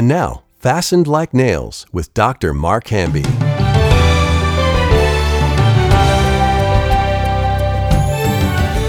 [0.00, 2.54] And now, Fastened Like Nails with Dr.
[2.54, 3.20] Mark Hamby.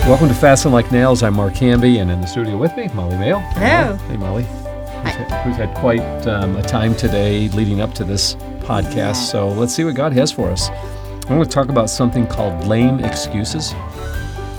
[0.07, 1.21] Welcome to Fastened Like Nails.
[1.21, 3.39] I'm Mark Hamby, and in the studio with me, Molly Mayo.
[3.39, 3.97] Hello.
[3.97, 4.43] Hey, Molly.
[4.43, 9.49] We've had, we've had quite um, a time today leading up to this podcast, so
[9.49, 10.69] let's see what God has for us.
[10.69, 13.73] I want to talk about something called lame excuses.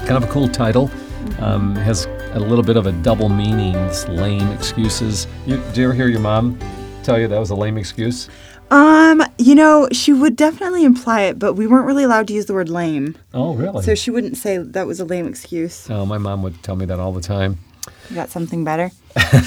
[0.05, 0.91] Kind of a cool title.
[1.39, 3.73] Um, has a little bit of a double meaning.
[3.75, 5.27] This lame excuses.
[5.47, 6.59] You, did you ever hear your mom
[7.03, 8.29] tell you that was a lame excuse?
[8.71, 12.47] Um, you know, she would definitely imply it, but we weren't really allowed to use
[12.47, 13.19] the word lame.
[13.35, 13.83] Oh, really?
[13.83, 15.91] So she wouldn't say that was a lame excuse.
[15.91, 17.59] oh, my mom would tell me that all the time.
[18.09, 18.91] You got something better?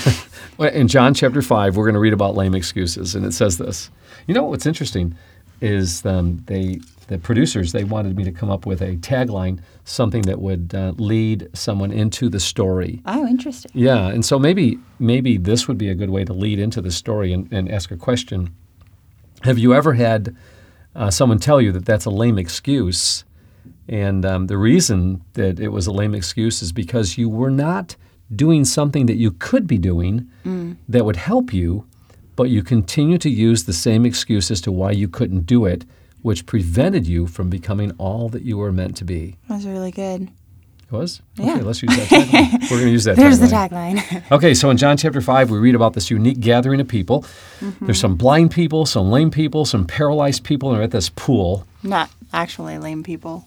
[0.59, 3.89] In John chapter 5, we're going to read about lame excuses, and it says this.
[4.27, 5.15] You know what's interesting
[5.59, 10.23] is um, they, the producers, they wanted me to come up with a tagline, something
[10.23, 13.01] that would uh, lead someone into the story.
[13.05, 13.71] Oh, interesting.
[13.73, 16.91] Yeah, and so maybe maybe this would be a good way to lead into the
[16.91, 18.53] story and, and ask a question.
[19.43, 20.35] Have you ever had
[20.95, 23.23] uh, someone tell you that that's a lame excuse?
[23.87, 27.95] And um, the reason that it was a lame excuse is because you were not
[28.35, 30.27] doing something that you could be doing
[30.89, 31.85] that would help you,
[32.35, 35.85] but you continue to use the same excuse as to why you couldn't do it,
[36.25, 39.35] which prevented you from becoming all that you were meant to be.
[39.47, 40.23] That was really good.
[40.23, 41.21] It was?
[41.35, 41.51] Yeah.
[41.53, 42.61] Okay, let's use that tagline.
[42.63, 43.97] We're going to use that There's the tagline.
[43.97, 44.31] tagline.
[44.31, 47.21] Okay, so in John chapter 5, we read about this unique gathering of people.
[47.59, 47.85] Mm-hmm.
[47.85, 51.67] There's some blind people, some lame people, some paralyzed people, and they're at this pool.
[51.83, 53.45] Not actually lame people.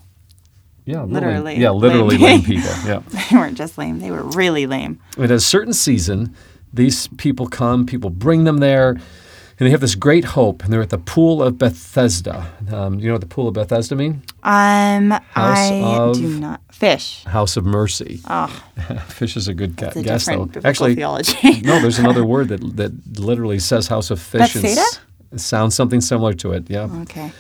[0.85, 2.43] Yeah, Literally Yeah, literally lame.
[2.43, 2.71] lame people.
[2.87, 3.03] Yeah.
[3.09, 5.01] They weren't just lame, they were really lame.
[5.19, 6.33] At a certain season,
[6.73, 8.99] these people come, people bring them there,
[9.59, 12.47] and they have this great hope, and they're at the pool of Bethesda.
[12.73, 14.23] Um, you know what the pool of Bethesda mean?
[14.43, 16.61] Um, House I of- do not.
[16.73, 17.25] Fish.
[17.25, 18.21] House of mercy.
[18.29, 18.47] Oh,
[19.09, 20.49] Fish is a good it's a guess, though.
[20.65, 21.61] Actually, theology.
[21.63, 24.55] no, there's another word that that literally says house of fish.
[24.55, 24.65] and
[25.33, 26.71] It sounds something similar to it.
[26.71, 26.89] Yeah.
[27.03, 27.33] okay.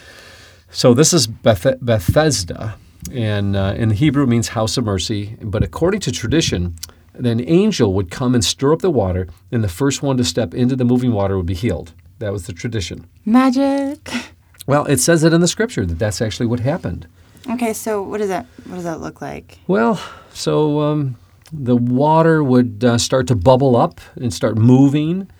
[0.71, 2.75] So this is Beth- Bethesda,
[3.12, 5.37] and uh, in Hebrew it means house of mercy.
[5.41, 6.75] But according to tradition,
[7.15, 10.53] an angel would come and stir up the water, and the first one to step
[10.53, 11.93] into the moving water would be healed.
[12.19, 13.06] That was the tradition.
[13.25, 14.11] Magic.
[14.67, 17.06] Well, it says it in the scripture that that's actually what happened.
[17.49, 19.59] Okay, so what does that what does that look like?
[19.67, 20.01] Well,
[20.33, 21.17] so um,
[21.53, 25.31] the water would uh, start to bubble up and start moving.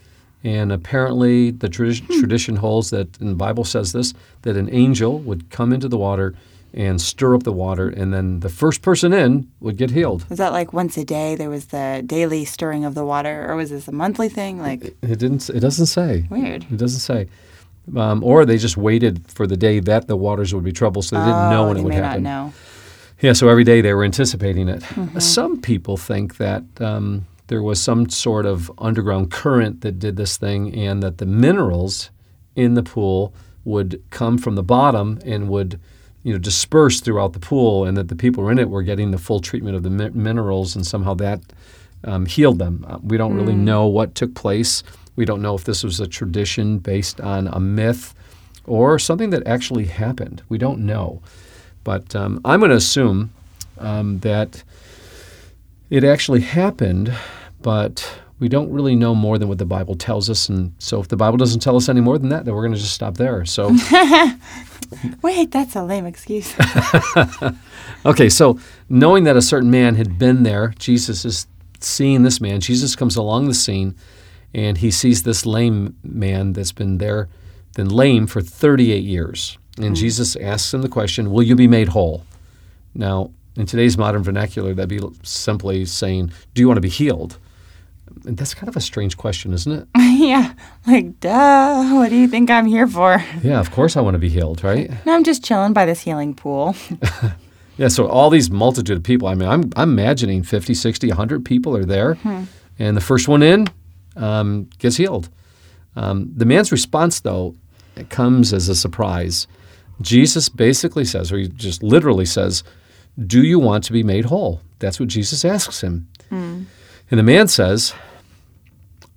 [0.45, 5.19] And apparently, the tradi- tradition holds that, and the Bible says this, that an angel
[5.19, 6.35] would come into the water
[6.75, 10.29] and stir up the water, and then the first person in would get healed.
[10.29, 13.57] Was that like once a day there was the daily stirring of the water, or
[13.57, 14.61] was this a monthly thing?
[14.61, 15.49] Like It didn't.
[15.51, 16.27] It doesn't say.
[16.31, 16.67] weird.
[16.71, 17.29] It doesn't say.
[17.97, 21.17] Um, or they just waited for the day that the waters would be troubled, so
[21.17, 22.23] they didn't know Oh, when it would may happen.
[22.23, 22.53] not know.
[23.21, 24.83] Yeah, so every day they were anticipating it.
[25.21, 30.37] Some people think that um, there was some sort of underground current that did this
[30.37, 32.11] thing, and that the minerals
[32.55, 33.33] in the pool
[33.65, 35.81] would come from the bottom and would,
[36.29, 39.13] you know, dispersed throughout the pool, and that the people were in it were getting
[39.13, 41.41] the full treatment of the mi- minerals, and somehow that
[42.05, 42.85] um, healed them.
[42.87, 44.83] Uh, we don't really know what took place.
[45.17, 48.15] We don't know if this was a tradition based on a myth
[48.67, 50.43] or something that actually happened.
[50.51, 51.23] We don't know.
[51.83, 53.33] But um, I'm going to assume
[53.79, 54.63] um, that
[55.89, 57.11] it actually happened,
[57.63, 60.49] but we don't really know more than what the Bible tells us.
[60.49, 62.75] And so if the Bible doesn't tell us any more than that, then we're going
[62.75, 63.45] to just stop there.
[63.45, 63.75] So,
[65.23, 66.55] Wait, that's a lame excuse.
[68.07, 71.47] okay, so knowing that a certain man had been there, Jesus is
[71.81, 72.61] seeing this man.
[72.61, 73.95] Jesus comes along the scene
[74.55, 77.29] and he sees this lame man that's been there,
[77.75, 79.59] been lame for 38 years.
[79.77, 79.99] And mm.
[79.99, 82.25] Jesus asks him the question, Will you be made whole?
[82.95, 87.39] Now, in today's modern vernacular, that'd be simply saying, Do you want to be healed?
[88.25, 89.89] That's kind of a strange question, isn't it?
[89.97, 90.55] yeah,
[90.87, 91.95] like duh.
[91.95, 93.23] What do you think I'm here for?
[93.43, 94.91] Yeah, of course I want to be healed, right?
[95.07, 96.75] No, I'm just chilling by this healing pool.
[97.79, 101.45] Yeah, so all these multitude of people, I mean, I'm, I'm imagining 50, 60, 100
[101.45, 102.19] people are there,
[102.77, 103.69] and the first one in
[104.17, 105.29] um, gets healed.
[105.95, 107.55] Um, the man's response, though,
[107.95, 109.47] it comes as a surprise.
[110.01, 112.65] Jesus basically says, or he just literally says,
[113.27, 114.61] Do you want to be made whole?
[114.81, 116.09] That's what Jesus asks him.
[117.11, 117.95] And the man says,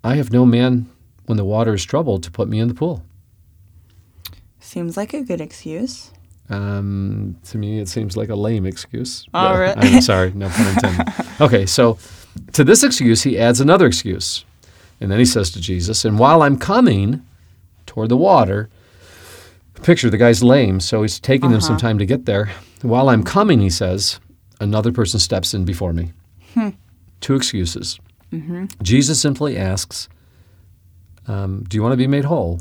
[0.03, 0.89] I have no man
[1.25, 3.03] when the water is troubled to put me in the pool.
[4.59, 6.11] Seems like a good excuse.
[6.49, 9.25] Um, to me, it seems like a lame excuse.
[9.33, 9.73] Oh, Uh.
[9.77, 11.13] I'm sorry, no pun intended.
[11.41, 11.97] okay, so
[12.53, 14.45] to this excuse, he adds another excuse.
[14.99, 17.25] And then he says to Jesus, And while I'm coming
[17.85, 18.69] toward the water,
[19.81, 22.51] picture the guy's lame, so he's taking him some time to get there.
[22.81, 24.19] While I'm coming, he says,
[24.59, 26.11] another person steps in before me.
[27.21, 27.99] Two excuses.
[28.81, 30.09] Jesus simply asks,
[31.27, 32.59] um, Do you want to be made whole?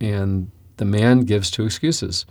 [0.00, 2.26] And the man gives two excuses.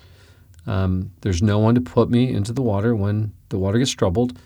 [0.67, 4.37] Um, there's no one to put me into the water when the water gets troubled.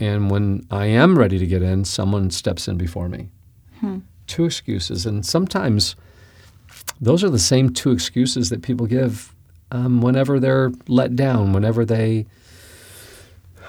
[0.00, 3.28] And when I am ready to get in, someone steps in before me.
[4.26, 5.06] Two excuses.
[5.06, 5.94] And sometimes
[7.00, 9.34] those are the same two excuses that people give
[9.72, 12.26] um, whenever they're let down, whenever they,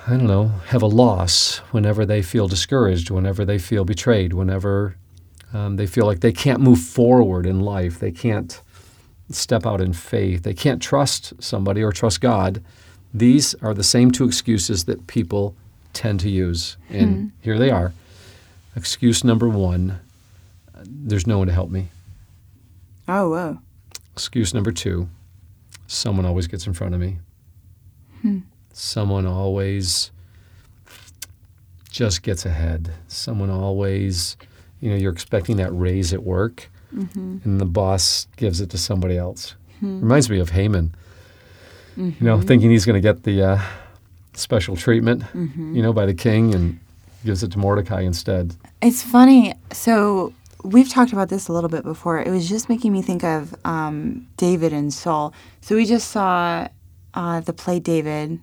[0.07, 4.95] I don't know, have a loss, whenever they feel discouraged, whenever they feel betrayed, whenever
[5.53, 8.61] um, they feel like they can't move forward in life, they can't
[9.29, 12.63] step out in faith, they can't trust somebody or trust God.
[13.13, 15.55] These are the same two excuses that people
[15.93, 16.77] tend to use.
[16.89, 17.93] And here they are.
[18.75, 19.99] Excuse number one
[20.83, 21.89] there's no one to help me.
[23.07, 23.59] Oh, whoa.
[24.13, 25.09] Excuse number two
[25.85, 27.17] someone always gets in front of me.
[28.73, 30.11] Someone always
[31.89, 32.91] just gets ahead.
[33.07, 34.37] Someone always,
[34.79, 39.17] you know, you're expecting that raise at work, and the boss gives it to somebody
[39.17, 39.55] else.
[39.81, 40.93] Reminds me of Haman,
[41.97, 43.61] you know, thinking he's going to get the uh,
[44.33, 46.79] special treatment, you know, by the king, and
[47.25, 48.55] gives it to Mordecai instead.
[48.81, 49.53] It's funny.
[49.71, 50.33] So
[50.63, 52.21] we've talked about this a little bit before.
[52.21, 55.33] It was just making me think of um, David and Saul.
[55.61, 56.67] So we just saw
[57.13, 58.39] uh, the play David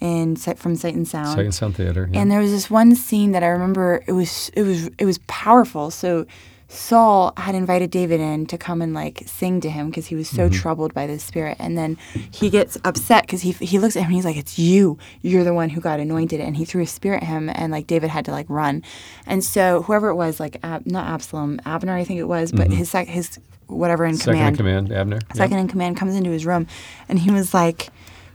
[0.00, 1.36] in Sight from Sight and Sound.
[1.36, 2.08] Second Sound Theater.
[2.12, 2.20] yeah.
[2.20, 4.02] And there was this one scene that I remember.
[4.06, 5.90] It was it was it was powerful.
[5.90, 6.26] So
[6.68, 10.28] Saul had invited David in to come and like sing to him because he was
[10.28, 10.54] so mm-hmm.
[10.54, 11.56] troubled by this spirit.
[11.58, 11.98] And then
[12.30, 14.96] he gets upset because he he looks at him and he's like, "It's you.
[15.20, 17.86] You're the one who got anointed." And he threw a spear at him, and like
[17.86, 18.82] David had to like run.
[19.26, 22.68] And so whoever it was, like Ab- not Absalom, Abner, I think it was, but
[22.68, 22.76] mm-hmm.
[22.76, 25.18] his sec- his whatever in Second command in command, Abner.
[25.28, 25.34] yeah.
[25.34, 26.66] second in command comes into his room
[27.08, 27.90] and he was like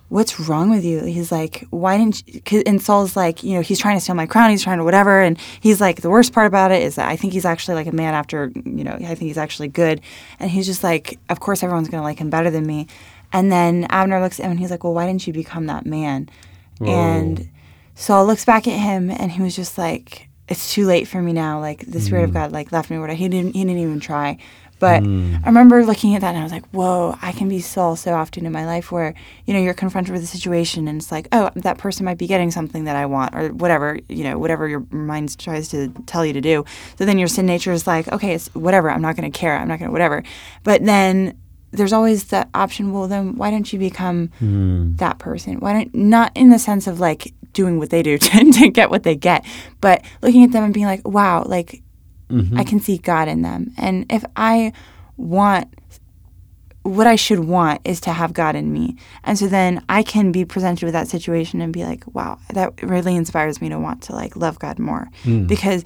[0.09, 3.79] what's wrong with you he's like why didn't you and saul's like you know he's
[3.79, 6.45] trying to steal my crown he's trying to whatever and he's like the worst part
[6.45, 9.15] about it is that i think he's actually like a man after you know i
[9.15, 9.99] think he's actually good
[10.39, 12.87] and he's just like of course everyone's going to like him better than me
[13.33, 15.85] and then abner looks at him and he's like well why didn't you become that
[15.85, 16.29] man
[16.81, 17.49] and
[17.95, 21.31] Saul looks back at him and he was just like, "It's too late for me
[21.31, 21.59] now.
[21.59, 22.33] Like the spirit of mm.
[22.33, 22.99] God like left me.
[22.99, 23.17] Whatever.
[23.17, 23.55] He didn't.
[23.55, 24.37] He didn't even try."
[24.80, 25.42] But mm.
[25.44, 27.18] I remember looking at that and I was like, "Whoa!
[27.22, 29.13] I can be Saul so often in my life where
[29.45, 32.27] you know you're confronted with a situation and it's like, oh, that person might be
[32.27, 36.25] getting something that I want or whatever you know whatever your mind tries to tell
[36.25, 36.66] you to do.
[36.98, 38.89] So then your sin nature is like, okay, it's whatever.
[38.89, 39.57] I'm not going to care.
[39.57, 40.24] I'm not going to whatever.
[40.63, 41.38] But then
[41.72, 42.92] there's always that option.
[42.92, 44.95] Well, then why don't you become hmm.
[44.95, 45.60] that person?
[45.60, 48.89] Why don't not in the sense of like doing what they do to, to get
[48.89, 49.45] what they get,
[49.81, 51.81] but looking at them and being like, wow, like
[52.30, 52.60] Mm-hmm.
[52.60, 53.74] I can see God in them.
[53.77, 54.74] And if I
[55.18, 55.74] want
[56.86, 58.95] what I should want is to have God in me.
[59.24, 62.80] And so then I can be presented with that situation and be like, wow, that
[62.83, 65.48] really inspires me to want to like love God more mm.
[65.48, 65.83] because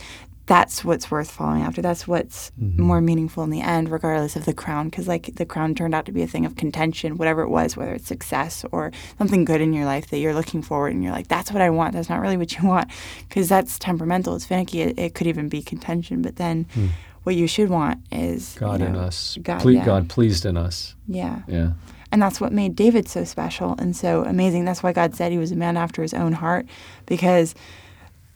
[0.49, 1.79] that's what's worth following after.
[1.79, 2.81] That's what's mm-hmm.
[2.81, 4.89] more meaningful in the end, regardless of the crown.
[4.89, 7.77] Because like the crown turned out to be a thing of contention, whatever it was,
[7.77, 11.13] whether it's success or something good in your life that you're looking forward and you're
[11.13, 11.93] like, that's what I want.
[11.93, 12.89] That's not really what you want
[13.27, 14.35] because that's temperamental.
[14.35, 14.81] It's finicky.
[14.81, 16.23] It, it could even be contention.
[16.23, 16.87] But then hmm.
[17.21, 19.37] what you should want is you God in us.
[19.43, 19.85] God, Ple- yeah.
[19.85, 20.95] God pleased in us.
[21.07, 21.43] Yeah.
[21.47, 21.73] Yeah.
[22.11, 24.65] And that's what made David so special and so amazing.
[24.65, 26.65] That's why God said he was a man after his own heart
[27.05, 27.53] because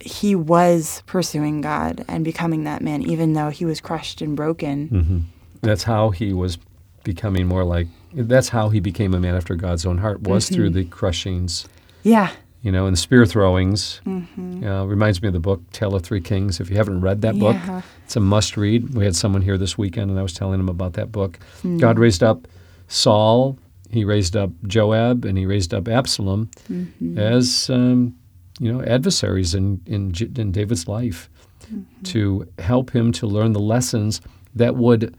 [0.04, 4.88] he was pursuing God and becoming that man, even though he was crushed and broken.
[4.90, 5.20] hmm
[5.62, 6.58] That's how he was
[7.04, 7.88] becoming more like.
[8.14, 10.76] That's how he became a man after God's own heart was through Mm-hmm.
[10.76, 11.68] the crushings,
[12.04, 12.30] Yeah.
[12.62, 14.02] you know, and the spear throwings.
[14.06, 14.64] Mm-hmm.
[14.68, 16.60] Uh, reminds me of the book Tale of Three Kings.
[16.60, 17.82] If you haven't read that book, Yeah.
[18.06, 18.94] it's a must read.
[18.94, 21.40] We had someone here this weekend, and I was telling him about that book.
[21.62, 21.78] Hmm.
[21.78, 22.48] God raised up
[22.88, 23.58] Saul,
[23.90, 27.18] he raised up Joab, and he raised up Absalom Mm-hmm.
[27.18, 28.16] as um,
[28.60, 31.30] you know adversaries in in, in David's life
[31.64, 32.04] Mm-hmm.
[32.04, 34.20] to help him to learn the lessons
[34.54, 35.16] that would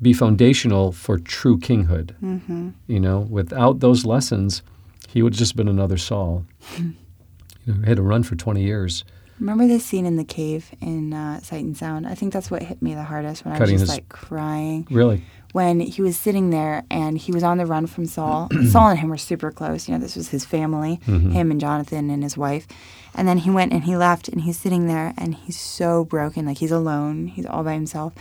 [0.00, 2.14] be foundational for true kinghood.
[2.22, 2.68] Mm-hmm.
[2.86, 4.62] You know, without those lessons,
[5.08, 6.44] he would just have just been another Saul.
[7.66, 9.04] You know, he had to run for twenty years.
[9.40, 12.06] Remember this scene in the cave in uh, Sight and Sound?
[12.06, 14.86] I think that's what hit me the hardest when I was just his- like crying.
[14.90, 18.48] Really, when he was sitting there and he was on the run from Saul.
[18.70, 19.88] Saul and him were super close.
[19.88, 22.68] You know, this was his family, him and Jonathan and his wife.
[23.14, 26.46] And then he went and he left and he's sitting there and he's so broken.
[26.46, 28.12] Like he's alone, he's all by himself.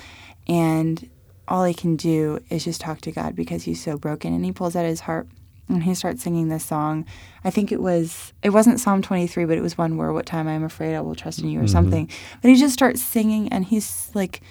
[0.48, 1.08] And
[1.48, 4.34] all he can do is just talk to God because he's so broken.
[4.34, 5.28] And he pulls out his harp
[5.70, 7.06] and he starts singing this song.
[7.44, 10.48] I think it was, it wasn't Psalm 23, but it was one where, What time
[10.48, 11.72] I am afraid I will trust in you or mm-hmm.
[11.72, 12.10] something.
[12.42, 14.42] But he just starts singing and he's like,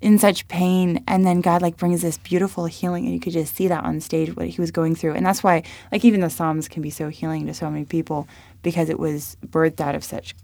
[0.00, 3.56] in such pain and then god like brings this beautiful healing and you could just
[3.56, 5.60] see that on stage what he was going through and that's why
[5.90, 8.28] like even the psalms can be so healing to so many people
[8.62, 10.36] because it was birthed out of such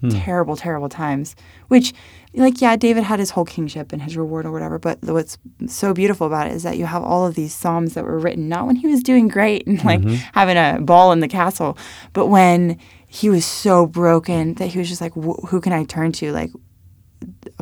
[0.00, 0.08] Hmm.
[0.08, 1.36] terrible, terrible times.
[1.68, 1.92] Which,
[2.34, 4.78] like, yeah, David had his whole kingship and his reward or whatever.
[4.78, 8.04] But what's so beautiful about it is that you have all of these psalms that
[8.04, 10.14] were written not when he was doing great and like mm-hmm.
[10.32, 11.76] having a ball in the castle,
[12.12, 16.12] but when he was so broken that he was just like, "Who can I turn
[16.12, 16.50] to?" Like,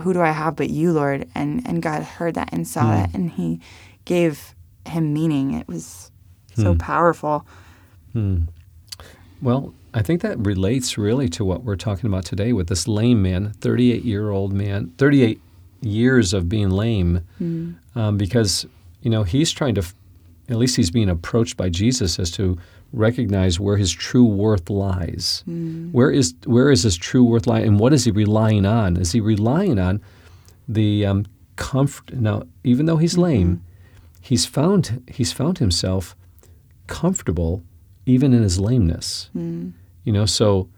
[0.02, 1.28] who do I have but you, Lord?
[1.34, 2.90] And and God heard that and saw hmm.
[2.90, 3.60] that, and He
[4.04, 4.54] gave
[4.86, 5.54] him meaning.
[5.54, 6.10] It was
[6.54, 6.78] so hmm.
[6.78, 7.46] powerful.
[9.40, 13.22] Well, I think that relates really to what we're talking about today with this lame
[13.22, 15.40] man, 38 year old man, 38
[15.80, 17.26] years of being lame,
[17.94, 18.66] um, because,
[19.02, 19.82] you know, he's trying to,
[20.48, 22.58] at least he's being approached by Jesus as to
[22.92, 25.42] recognize where his true worth lies.
[25.92, 28.96] Where is where is his true worth lie, and what is he relying on?
[28.96, 30.00] Is he relying on
[30.66, 31.26] the um,
[31.56, 32.14] comfort?
[32.14, 33.62] Now, even though he's lame,
[34.20, 36.16] he's found he's found himself
[36.86, 37.62] comfortable
[38.08, 39.28] even in his lameness.
[39.34, 40.68] You know, so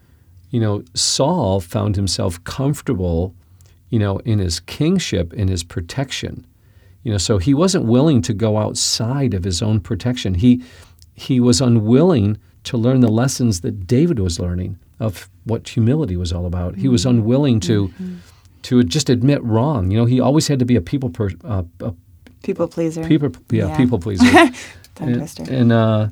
[0.51, 3.35] you know Saul found himself comfortable,
[3.91, 6.47] you know, in his kingship, in his protection.
[7.03, 10.35] You know, so he wasn't willing to go outside of his own protection.
[10.35, 10.63] He
[11.15, 16.33] he was unwilling to learn the lessons that David was learning of what humility was
[16.33, 16.75] all about.
[16.77, 17.91] He was unwilling to
[18.63, 19.91] to just admit wrong.
[19.91, 21.93] You know, he always had to be a people per, uh, a
[22.43, 23.05] People pleaser.
[23.07, 23.77] people yeah, Yeah.
[23.77, 24.25] people pleaser.
[25.01, 26.09] And and, uh,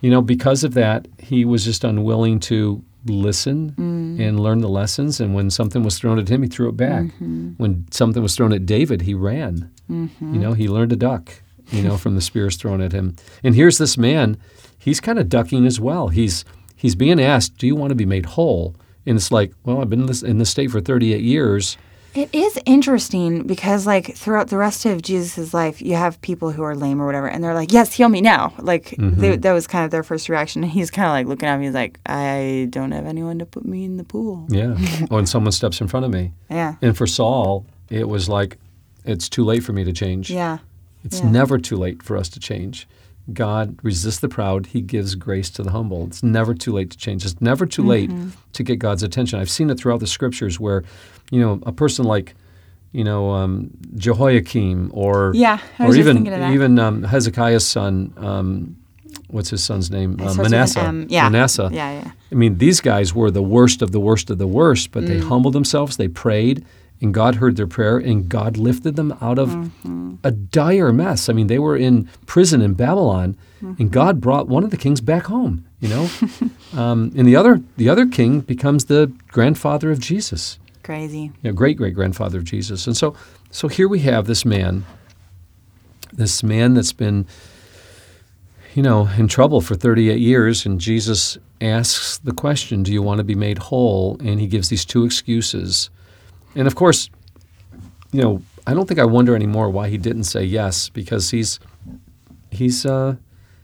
[0.00, 4.20] you know, because of that, he was just unwilling to listen Mm.
[4.20, 5.20] and learn the lessons.
[5.20, 7.04] And when something was thrown at him, he threw it back.
[7.04, 7.50] Mm-hmm.
[7.56, 9.70] When something was thrown at David, he ran.
[9.90, 10.34] Mm-hmm.
[10.34, 11.42] You know, he learned to duck.
[11.70, 13.14] You know, from the spears thrown at him.
[13.44, 14.38] And here's this man.
[14.78, 16.08] He's kind of ducking as well.
[16.08, 16.42] He's
[16.74, 18.74] he's being asked, "Do you want to be made whole?"
[19.04, 21.76] And it's like, well, I've been in this, in this state for 38 years.
[22.18, 26.64] It is interesting because, like, throughout the rest of Jesus' life, you have people who
[26.64, 29.40] are lame or whatever, and they're like, "Yes, heal me now." Like, they, mm-hmm.
[29.40, 30.64] that was kind of their first reaction.
[30.64, 33.46] And he's kind of like looking at me, he's like, "I don't have anyone to
[33.46, 34.74] put me in the pool." Yeah.
[35.10, 36.32] when someone steps in front of me.
[36.50, 38.58] Yeah, And for Saul, it was like,
[39.04, 40.28] it's too late for me to change.
[40.28, 40.58] yeah,
[41.04, 41.30] It's yeah.
[41.30, 42.88] never too late for us to change.
[43.32, 44.66] God resists the proud.
[44.66, 46.06] He gives grace to the humble.
[46.06, 47.24] It's never too late to change.
[47.24, 48.30] It's never too late Mm-hmm.
[48.54, 49.38] to get God's attention.
[49.38, 50.82] I've seen it throughout the scriptures where,
[51.30, 52.34] you know, a person like,
[52.92, 56.54] you know, um, Jehoiakim or Yeah, or even thinking of that.
[56.54, 58.76] even um, Hezekiah's son, um,
[59.28, 60.16] what's his son's name?
[60.20, 60.80] Uh, an Manasseh.
[60.80, 61.06] M.
[61.10, 61.68] Yeah, Manasseh.
[61.70, 62.10] Yeah, yeah.
[62.32, 65.08] I mean, these guys were the worst of the worst of the worst, but Mm.
[65.08, 66.64] they humbled themselves, they prayed,
[67.00, 70.14] and God heard their prayer, and God lifted them out of Mm-hmm.
[70.24, 71.28] a dire mess.
[71.28, 73.82] I mean, they were in prison in Babylon, Mm-hmm.
[73.82, 75.64] and God brought one of the kings back home.
[75.80, 76.10] You know,
[76.74, 81.20] um, and the other the other king becomes the grandfather of Jesus, Crazy.
[81.20, 82.86] you know, great great grandfather of Jesus.
[82.88, 83.14] And so,
[83.52, 84.84] so here we have this man,
[86.12, 87.26] this man that's been
[88.74, 93.18] you know, in trouble for 38 years, and Jesus asks the question, Do you want
[93.18, 94.16] to be made whole?
[94.20, 95.90] And he gives these two excuses.
[96.54, 97.10] And of course,
[98.12, 101.58] you know, I don't think I wonder anymore why he didn't say yes, because he's
[102.50, 103.16] he's uh,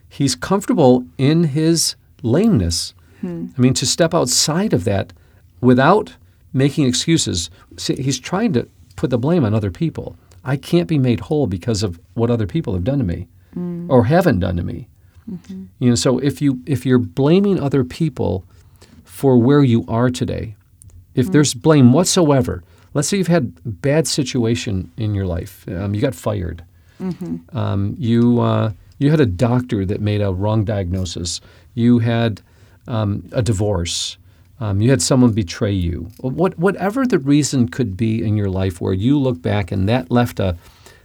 [0.09, 2.95] he's comfortable in his lameness.
[3.21, 3.47] Hmm.
[3.57, 5.13] I mean, to step outside of that
[5.61, 6.17] without
[6.53, 10.17] making excuses, see, he's trying to put the blame on other people.
[10.45, 13.91] I can't be made whole because of what other people have done to me hmm.
[13.91, 14.89] or haven't done to me.
[15.31, 15.65] Mm-hmm.
[15.79, 18.45] You know, so if you if you're blaming other people
[19.05, 20.57] for where you are today,
[21.15, 21.33] if hmm.
[21.33, 22.63] there's blame whatsoever,
[22.95, 26.65] let's say you've had a bad situation in your life, um, you got fired,
[27.53, 31.41] um, you uh, you had a doctor that made a wrong diagnosis,
[31.75, 32.41] you had
[32.89, 34.17] um, a divorce,
[34.61, 38.81] um, you had someone betray you, what whatever the reason could be in your life
[38.81, 40.57] where you look back and that left a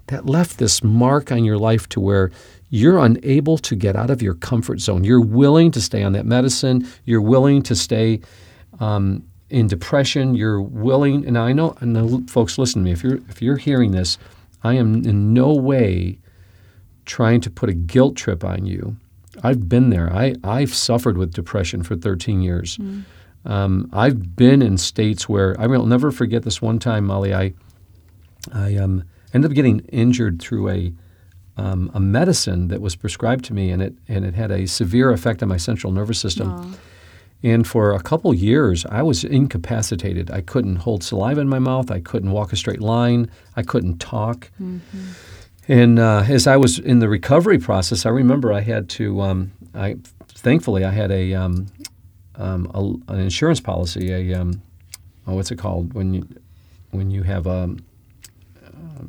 [0.08, 2.32] that left this mark on your life to where
[2.70, 5.04] you're unable to get out of your comfort zone.
[5.04, 6.88] You're willing to stay on that medicine.
[7.06, 8.22] You're willing to stay
[8.80, 10.36] um, in depression.
[10.36, 12.92] You're willing, and I know, and the folks, listen to me.
[12.92, 14.18] If you're if you're hearing this,
[14.64, 16.20] I am in no way
[17.06, 18.98] trying to put a guilt trip on you.
[19.44, 20.12] I've been there.
[20.14, 22.78] I I've suffered with depression for 13 years.
[23.46, 27.34] Um, I've been in states where I will never forget this one time, Molly.
[27.34, 27.54] I
[28.54, 29.04] I um,
[29.34, 30.94] ended up getting injured through a
[31.58, 35.12] um, a medicine that was prescribed to me, and it and it had a severe
[35.12, 36.78] effect on my central nervous system.
[37.42, 40.30] And for a couple years, I was incapacitated.
[40.30, 41.90] I couldn't hold saliva in my mouth.
[41.90, 43.32] I couldn't walk a straight line.
[43.56, 44.52] I couldn't talk.
[45.68, 49.22] And uh, as I was in the recovery process, I remember I had to.
[49.22, 49.96] Um, I
[50.28, 51.68] thankfully I had a, um,
[52.36, 54.12] um, a an insurance policy.
[54.12, 54.62] A um,
[55.28, 56.28] oh, what's it called when you
[56.92, 57.70] when you have a,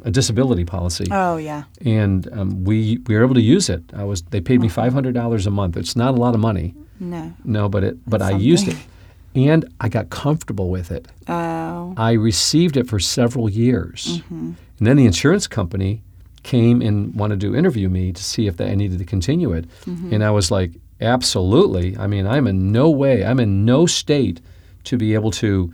[0.04, 1.64] a disability policy Oh yeah.
[1.84, 3.82] and um, we we were able to use it.
[3.94, 5.76] I was they paid me five hundred dollars a month.
[5.76, 7.32] It's not a lot of money, No.
[7.44, 8.76] no, but it but That's I used it,
[9.34, 11.08] and I got comfortable with it.
[11.28, 11.94] Oh.
[11.96, 14.18] I received it for several years.
[14.18, 14.52] Mm-hmm.
[14.78, 16.02] And then the insurance company
[16.42, 19.66] came and wanted to interview me to see if they, I needed to continue it.
[19.84, 20.14] Mm-hmm.
[20.14, 21.96] And I was like, absolutely.
[21.98, 24.40] I mean, I'm in no way, I'm in no state
[24.84, 25.72] to be able to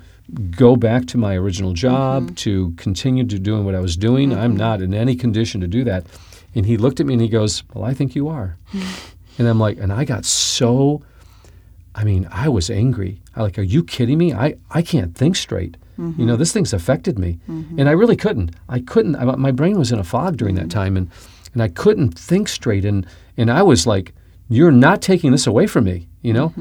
[0.50, 2.35] go back to my original job, mm-hmm.
[2.35, 4.37] to continue to doing what I was doing.
[4.37, 6.04] I'm not in any condition to do that.
[6.54, 8.56] And he looked at me and he goes, Well, I think you are.
[9.38, 11.02] and I'm like, and I got so
[11.97, 13.23] I mean, I was angry.
[13.35, 14.33] I like, are you kidding me?
[14.33, 15.76] I, I can't think straight.
[15.99, 16.41] You know, mm-hmm.
[16.41, 17.81] this thing's affected me, mm-hmm.
[17.81, 18.55] and I really couldn't.
[18.69, 19.17] I couldn't.
[19.17, 20.79] I, my brain was in a fog during that mm-hmm.
[20.79, 21.11] time, and
[21.55, 22.85] and I couldn't think straight.
[22.85, 23.07] And
[23.38, 24.12] and I was like,
[24.50, 26.07] you're not taking this away from me.
[26.21, 26.53] You know,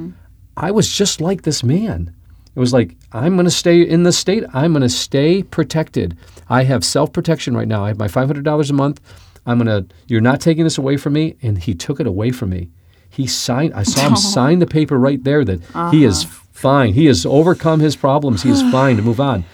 [0.56, 2.15] I was just like this man.
[2.56, 4.46] It was like, I'm going to stay in this state.
[4.54, 6.18] I'm going to stay protected.
[6.50, 7.84] I have self protection right now.
[7.84, 9.01] I have my $500 a month.
[9.46, 11.36] I'm going to, you're not taking this away from me.
[11.42, 12.70] And he took it away from me.
[13.15, 16.43] He signed, I saw him sign the paper right there that he is uh-huh.
[16.51, 16.93] fine.
[16.93, 18.43] He has overcome his problems.
[18.43, 19.45] He is fine to move on.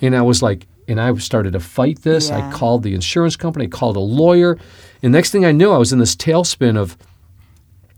[0.00, 2.30] And I was like, and I started to fight this.
[2.30, 4.56] I called the insurance company, I called a lawyer.
[5.02, 6.96] And next thing I knew, I was in this tailspin of,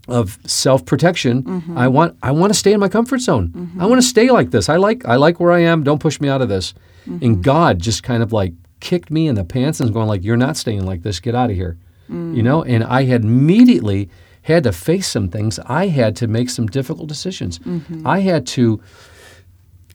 [0.07, 1.43] of self protection.
[1.43, 1.77] Mm-hmm.
[1.77, 3.51] I want I want to stay in my comfort zone.
[3.53, 3.89] I mm-hmm.
[3.89, 4.69] want to stay like this.
[4.69, 5.83] I like I like where I am.
[5.83, 6.73] Don't push me out of this.
[7.05, 7.41] And mm-hmm.
[7.41, 10.37] God just kind of like kicked me in the pants and was going like, "You're
[10.37, 11.19] not staying like this.
[11.19, 11.77] Get out of here."
[12.09, 12.43] You mm.
[12.43, 12.63] know.
[12.63, 14.09] And I had immediately
[14.41, 15.59] had to face some things.
[15.65, 17.59] I had to make some difficult decisions.
[17.59, 18.05] Mm-hmm.
[18.05, 18.81] I had to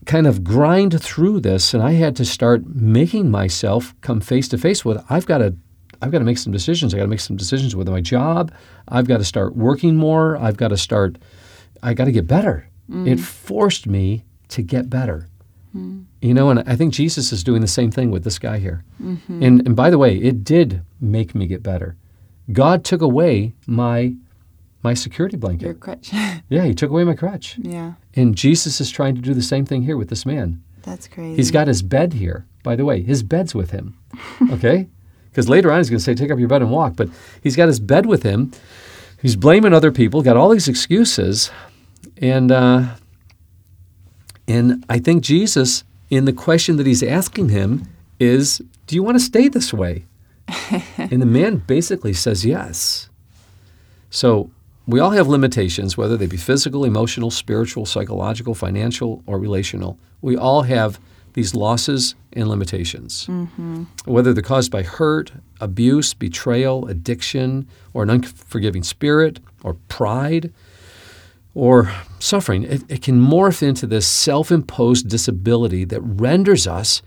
[0.04, 4.58] kind of grind through this and I had to start making myself come face to
[4.58, 5.56] face with I've got to
[6.00, 6.92] I've got to make some decisions.
[6.92, 8.52] I got to make some decisions with my job.
[8.86, 10.36] I've got to start working more.
[10.36, 11.18] I've got to start
[11.82, 12.68] I got to get better.
[12.88, 13.08] Mm.
[13.08, 15.28] It forced me to get better.
[15.74, 16.04] Mm.
[16.22, 18.84] You know, and I think Jesus is doing the same thing with this guy here.
[19.02, 19.42] Mm-hmm.
[19.42, 21.96] And and by the way, it did make me get better.
[22.52, 24.14] God took away my
[24.86, 25.64] my security blanket.
[25.64, 26.12] Your crutch.
[26.48, 27.58] yeah, he took away my crutch.
[27.58, 27.94] yeah.
[28.14, 30.62] And Jesus is trying to do the same thing here with this man.
[30.82, 31.34] That's crazy.
[31.34, 32.46] He's got his bed here.
[32.62, 33.98] By the way, his bed's with him.
[34.52, 34.88] Okay?
[35.28, 36.94] Because later on he's going to say, take up your bed and walk.
[36.96, 37.08] But
[37.42, 38.52] he's got his bed with him.
[39.20, 41.50] He's blaming other people, got all these excuses.
[42.18, 42.94] And, uh,
[44.46, 49.16] and I think Jesus, in the question that he's asking him, is Do you want
[49.16, 50.04] to stay this way?
[50.96, 53.10] and the man basically says yes.
[54.10, 54.50] So
[54.86, 59.98] we all have limitations, whether they be physical, emotional, spiritual, psychological, financial, or relational.
[60.20, 61.00] We all have
[61.32, 63.84] these losses and limitations, mm-hmm.
[64.04, 70.52] whether they're caused by hurt, abuse, betrayal, addiction, or an unforgiving spirit, or pride,
[71.54, 72.62] or suffering.
[72.62, 77.02] It, it can morph into this self imposed disability that renders us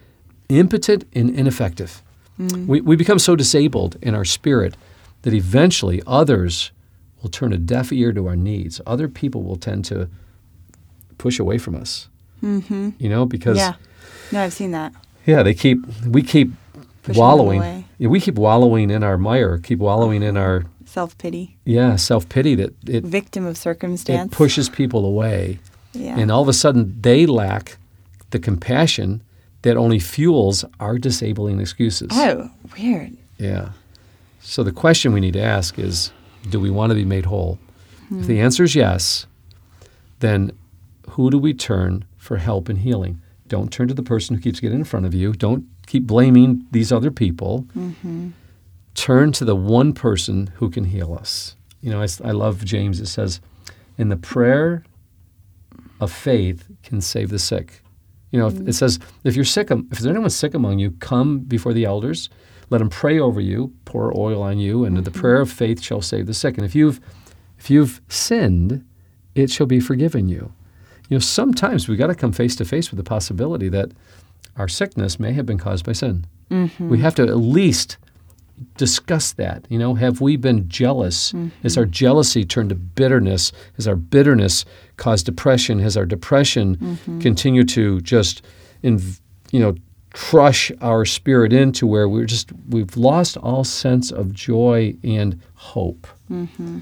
[0.49, 2.03] impotent and ineffective.
[2.39, 2.67] Mm.
[2.67, 4.75] We, we become so disabled in our spirit
[5.21, 6.71] that eventually others
[7.21, 8.79] will turn a deaf ear to our needs.
[8.85, 10.09] Other people will tend to
[11.17, 12.07] push away from us.
[12.43, 12.91] Mm-hmm.
[12.99, 13.73] You know, because yeah.
[14.31, 14.93] No, I've seen that.
[15.25, 16.51] yeah, they keep we keep
[17.03, 17.85] Pushing wallowing.
[17.97, 21.55] Yeah, we keep wallowing in our mire, keep wallowing in our Self pity.
[21.65, 24.07] yeah self pity that it Victim of circumstance.
[24.07, 24.37] it circumstance.
[24.37, 25.59] pushes people away,
[25.93, 26.17] Yeah.
[26.17, 27.77] and all of a sudden they lack
[28.31, 29.21] the compassion
[29.61, 32.09] that only fuels our disabling excuses.
[32.11, 33.15] oh, weird.
[33.37, 33.69] Yeah.
[34.41, 36.11] So the question we need to ask is
[36.49, 37.59] do we want to be made whole?
[38.11, 39.27] If the answer is yes,
[40.19, 40.51] then
[41.11, 43.21] who do we turn for help and healing?
[43.47, 45.33] Don't turn to the person who keeps getting in front of you.
[45.33, 47.67] Don't keep blaming these other people.
[47.77, 48.29] Mm-hmm.
[48.95, 51.55] Turn to the one person who can heal us.
[51.81, 52.99] You know, I, I love James.
[52.99, 53.41] It says,
[53.97, 54.83] "In the prayer
[55.99, 57.81] of faith can save the sick."
[58.31, 58.67] You know, if- mm.
[58.67, 61.85] it says, if you're sick, um, if there's anyone sick among you, come before the
[61.85, 62.29] elders,
[62.69, 66.01] let them pray over you, pour oil on you, and the prayer of faith shall
[66.01, 66.57] save the sick.
[66.57, 66.99] And if you've,
[67.57, 68.85] if you've sinned,
[69.35, 70.53] it shall be forgiven you.
[71.09, 73.91] You know, sometimes we got to come face to face with the possibility that
[74.57, 76.25] our sickness may have been caused by sin.
[76.51, 76.89] Mm-hmm.
[76.89, 77.97] We have to at least
[78.77, 79.65] discuss that.
[79.69, 81.31] You know, have we been jealous?
[81.31, 81.49] Mm-hmm.
[81.63, 83.51] Has our jealousy turned to bitterness?
[83.77, 84.65] Has our bitterness
[84.97, 85.79] caused depression?
[85.79, 87.19] Has our depression mm-hmm.
[87.19, 88.43] continued to just,
[88.83, 89.01] in,
[89.51, 89.75] you know,
[90.13, 96.07] crush our spirit into where we're just we've lost all sense of joy and hope.
[96.31, 96.79] Mm-hmm.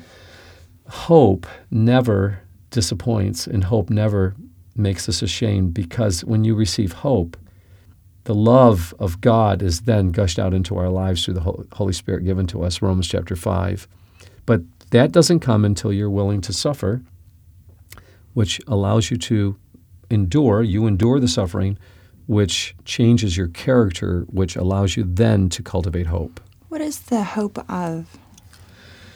[0.87, 4.35] Hope never disappoints, and hope never
[4.75, 7.35] makes us ashamed because when you receive hope,
[8.25, 12.25] the love of God is then gushed out into our lives through the Holy Spirit
[12.25, 13.87] given to us, Romans chapter 5.
[14.45, 14.61] But
[14.91, 17.01] that doesn't come until you're willing to suffer,
[18.33, 19.57] which allows you to
[20.09, 20.61] endure.
[20.61, 21.77] You endure the suffering,
[22.27, 26.39] which changes your character, which allows you then to cultivate hope.
[26.69, 28.17] What is the hope of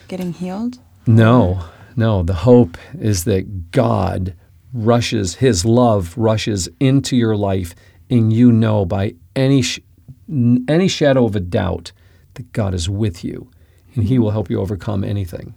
[0.07, 0.79] getting healed?
[1.05, 1.63] No,
[1.95, 2.23] no.
[2.23, 4.33] The hope is that God
[4.73, 7.75] rushes, His love rushes into your life,
[8.09, 9.81] and you know by any sh-
[10.29, 11.91] any shadow of a doubt
[12.35, 13.51] that God is with you,
[13.95, 15.53] and He will help you overcome anything.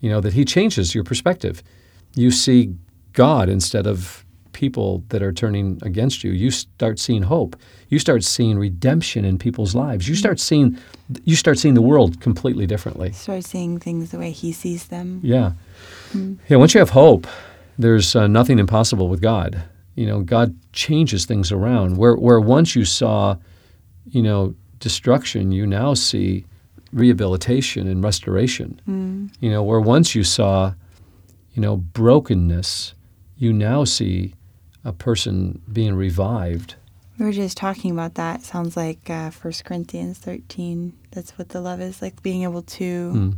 [0.00, 1.62] You know that He changes your perspective.
[2.14, 2.74] You see
[3.14, 4.24] God instead of
[4.60, 6.32] people that are turning against you.
[6.32, 7.56] You start seeing hope.
[7.88, 10.06] You start seeing redemption in people's lives.
[10.06, 10.18] You mm-hmm.
[10.18, 10.78] start seeing
[11.24, 13.10] you start seeing the world completely differently.
[13.12, 15.20] Start seeing things the way he sees them.
[15.22, 15.52] Yeah.
[16.12, 16.34] Mm-hmm.
[16.48, 17.26] Yeah, once you have hope,
[17.78, 19.62] there's uh, nothing impossible with God.
[19.94, 21.96] You know, God changes things around.
[21.96, 23.36] Where where once you saw,
[24.10, 26.44] you know, destruction, you now see
[26.92, 28.78] rehabilitation and restoration.
[28.86, 29.32] Mm.
[29.40, 30.74] You know, where once you saw,
[31.54, 32.94] you know, brokenness,
[33.38, 34.34] you now see
[34.84, 36.74] a person being revived.
[37.18, 38.42] We were just talking about that.
[38.42, 40.94] Sounds like uh, 1 Corinthians 13.
[41.10, 43.36] That's what the love is like being able to Mm.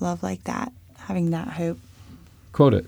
[0.00, 1.78] love like that, having that hope.
[2.52, 2.86] Quote it.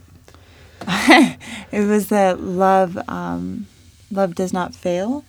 [1.72, 3.66] It was that love, um,
[4.12, 5.24] love does not fail.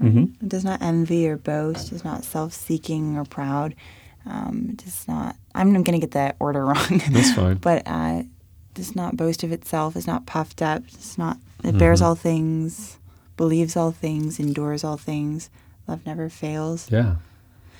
[0.00, 0.24] Mm-hmm.
[0.44, 1.92] It does not envy or boast.
[1.92, 3.74] Is not self-seeking or proud.
[4.24, 5.36] Um, does not.
[5.54, 7.02] I'm going to get that order wrong.
[7.10, 7.56] That's fine.
[7.56, 8.22] but uh,
[8.74, 9.96] does not boast of itself.
[9.96, 10.82] Is not puffed up.
[10.94, 11.36] It's not.
[11.64, 12.04] It bears Mhm.
[12.06, 12.98] all things,
[13.36, 15.48] believes all things, endures all things.
[15.86, 16.88] Love never fails.
[16.90, 17.16] Yeah.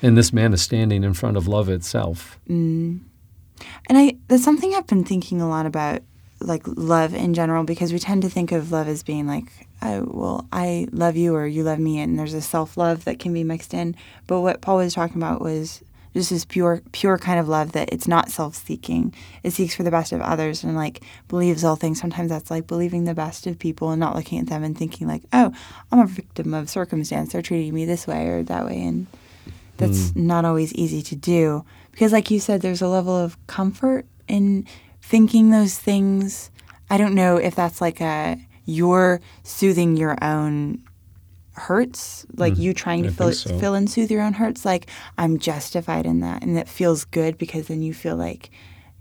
[0.01, 2.37] And this man is standing in front of love itself.
[2.49, 2.99] Mm.
[3.87, 6.01] And I that's something I've been thinking a lot about,
[6.41, 9.99] like love in general, because we tend to think of love as being like, I,
[10.01, 13.33] well, I love you or you love me, and there's a self love that can
[13.33, 13.95] be mixed in.
[14.27, 15.81] But what Paul was talking about was
[16.13, 19.13] just this pure, pure kind of love that it's not self seeking.
[19.43, 21.99] It seeks for the best of others and like believes all things.
[21.99, 25.07] Sometimes that's like believing the best of people and not looking at them and thinking
[25.07, 25.51] like, oh,
[25.91, 27.33] I'm a victim of circumstance.
[27.33, 29.07] They're treating me this way or that way, and
[29.77, 30.15] that's mm.
[30.17, 34.65] not always easy to do because like you said there's a level of comfort in
[35.01, 36.51] thinking those things
[36.89, 40.81] i don't know if that's like a you're soothing your own
[41.53, 42.61] hurts like mm-hmm.
[42.63, 43.59] you trying to I fill, so.
[43.59, 44.87] fill and soothe your own hurts like
[45.17, 48.49] i'm justified in that and that feels good because then you feel like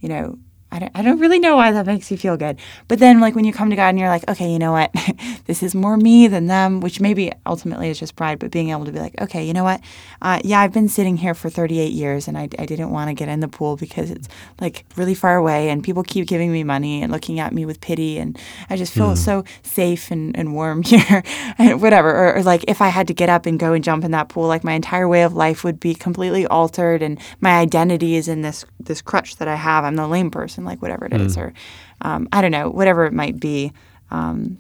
[0.01, 0.39] you know
[0.73, 2.59] I don't, I don't really know why that makes you feel good.
[2.89, 4.91] But then, like, when you come to God and you're like, okay, you know what?
[5.45, 8.87] this is more me than them, which maybe ultimately is just pride, but being able
[8.87, 9.83] to be like, okay, you know what?
[10.23, 13.15] Uh, yeah, I've been sitting here for 38 years and I, I didn't want to
[13.15, 14.29] get in the pool because it's
[14.63, 17.83] like really far away and people keep giving me money and looking at me with
[17.83, 18.19] pity.
[18.19, 18.39] And
[18.71, 21.23] I just feel so safe and, and warm here
[21.59, 22.11] and whatever.
[22.11, 24.31] Or, or like, if I had to get up and go and jump in that
[24.31, 28.27] pool, like my entire way of life would be completely altered and my identity is
[28.27, 29.85] in this, this crutch that I have.
[29.85, 31.53] I'm the lame person, like whatever it is, or
[32.01, 33.73] um, I don't know, whatever it might be.
[34.11, 34.59] Um,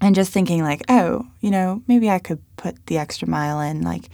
[0.00, 3.82] and just thinking like, oh, you know, maybe I could put the extra mile in.
[3.82, 4.10] Like,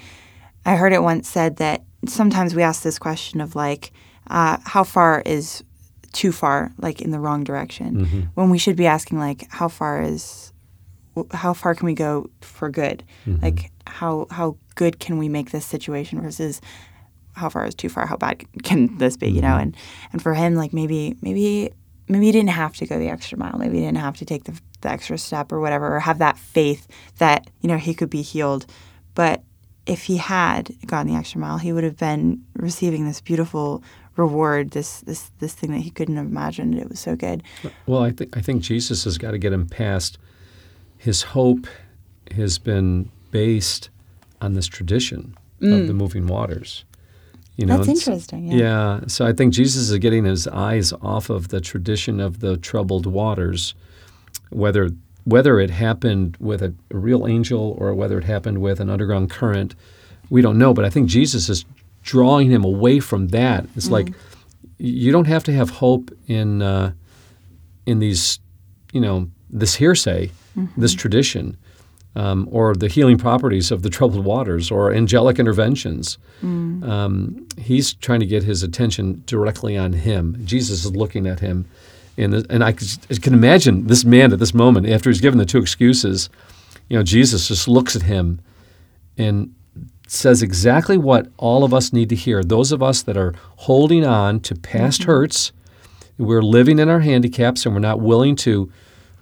[0.64, 3.92] I heard it once said that sometimes we ask this question of like,
[4.28, 5.64] uh, how far is
[6.12, 10.02] too far, like in the wrong direction, when we should be asking like, how far
[10.02, 10.52] is,
[11.32, 13.02] how far can we go for good?
[13.42, 16.60] Like, how how good can we make this situation versus
[17.34, 18.06] how far is too far?
[18.06, 19.30] How bad can this be?
[19.30, 19.60] You know, mm-hmm.
[19.60, 19.76] and
[20.12, 21.72] and for him, like maybe maybe
[22.08, 23.58] maybe he didn't have to go the extra mile.
[23.58, 26.38] Maybe he didn't have to take the, the extra step or whatever, or have that
[26.38, 26.86] faith
[27.18, 28.66] that you know he could be healed.
[29.14, 29.42] But
[29.86, 33.82] if he had gone the extra mile, he would have been receiving this beautiful
[34.16, 36.74] reward, this this this thing that he couldn't have imagined.
[36.74, 37.42] It was so good.
[37.86, 40.18] Well, I think I think Jesus has got to get him past.
[40.98, 41.66] His hope
[42.36, 43.90] has been based
[44.40, 45.96] on this tradition of the mm.
[45.96, 46.84] moving waters.
[47.56, 48.56] You know, That's it's- interesting, yeah.
[48.56, 49.00] yeah.
[49.08, 53.06] So I think Jesus is getting his eyes off of the tradition of the troubled
[53.06, 53.74] waters,
[54.50, 54.90] whether
[55.24, 59.76] whether it happened with a, real angel or whether it happened with an underground current,
[60.30, 60.74] we don't know.
[60.74, 61.64] But I think Jesus is
[62.02, 63.66] drawing him away from that.
[63.76, 64.12] It's like
[64.78, 66.92] you don't have to have hope in uh,
[67.86, 68.40] in these,
[68.92, 70.30] you know, this hearsay,
[70.76, 71.56] this tradition,
[72.14, 76.18] um, or the healing properties of the troubled waters, or angelic interventions.
[76.82, 80.36] Um, he's trying to get his attention directly on him.
[80.44, 81.64] Jesus is looking at him,
[82.18, 85.46] and and I I can imagine this man at this moment after he's given the
[85.46, 86.28] two excuses.
[86.88, 88.40] You know, Jesus just looks at him
[89.16, 89.54] and
[90.06, 92.42] says exactly what all of us need to hear.
[92.42, 95.52] Those of us that are holding on to past hurts,
[96.18, 98.70] we're living in our handicaps, and we're not willing to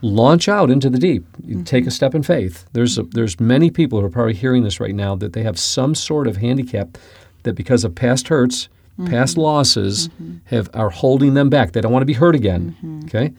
[0.02, 1.24] launch out into the deep.
[1.44, 1.64] You mm-hmm.
[1.64, 2.66] Take a step in faith.
[2.72, 5.58] There's a, there's many people who are probably hearing this right now that they have
[5.58, 6.98] some sort of handicap
[7.42, 9.10] that because of past hurts, mm-hmm.
[9.10, 10.36] past losses, mm-hmm.
[10.44, 11.72] have are holding them back.
[11.72, 13.02] They don't want to be hurt again.
[13.04, 13.32] Okay.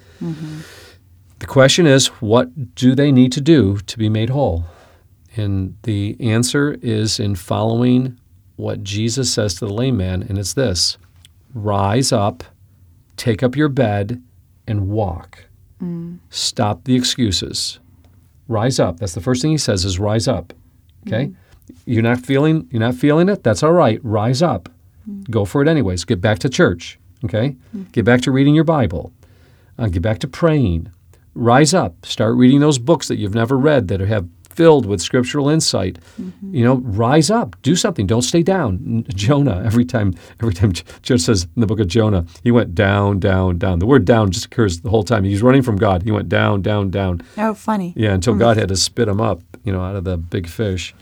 [1.39, 4.65] The question is, what do they need to do to be made whole?
[5.35, 8.19] And the answer is in following
[8.57, 10.97] what Jesus says to the lame man, and it's this
[11.53, 12.43] rise up,
[13.17, 14.21] take up your bed,
[14.67, 15.45] and walk.
[16.29, 17.79] Stop the excuses.
[18.47, 18.99] Rise up.
[18.99, 20.53] That's the first thing he says is rise up.
[21.07, 21.27] Okay?
[21.27, 21.35] Mm.
[21.85, 23.43] You're not feeling you're not feeling it?
[23.43, 23.99] That's all right.
[24.03, 24.69] Rise up.
[25.09, 25.29] Mm.
[25.29, 26.05] Go for it anyways.
[26.05, 26.99] Get back to church.
[27.25, 27.55] Okay?
[27.75, 27.91] Mm.
[27.91, 29.11] Get back to reading your Bible.
[29.77, 30.91] Uh, get back to praying.
[31.33, 32.05] Rise up.
[32.05, 35.99] Start reading those books that you've never read that have filled with scriptural insight.
[36.19, 36.55] Mm-hmm.
[36.55, 37.55] You know, rise up.
[37.61, 38.07] Do something.
[38.07, 39.05] Don't stay down.
[39.09, 39.61] Jonah.
[39.65, 43.19] Every time, every time J- Judge says in the book of Jonah, he went down,
[43.19, 43.79] down, down.
[43.79, 45.23] The word down just occurs the whole time.
[45.23, 46.03] He's running from God.
[46.03, 47.21] He went down, down, down.
[47.37, 47.93] Oh, funny.
[47.95, 48.39] Yeah, until mm.
[48.39, 50.93] God had to spit him up, you know, out of the big fish.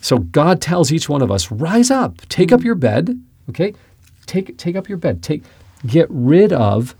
[0.00, 2.64] So God tells each one of us, rise up, take up mm.
[2.64, 3.74] your bed, okay?
[4.26, 5.22] Take take up your bed.
[5.22, 5.42] Take
[5.86, 6.94] get rid of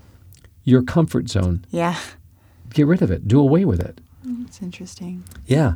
[0.65, 1.65] your comfort zone.
[1.71, 1.99] Yeah.
[2.75, 3.29] Get rid of it.
[3.29, 4.01] Do away with it.
[4.25, 5.25] That's interesting.
[5.47, 5.75] Yeah.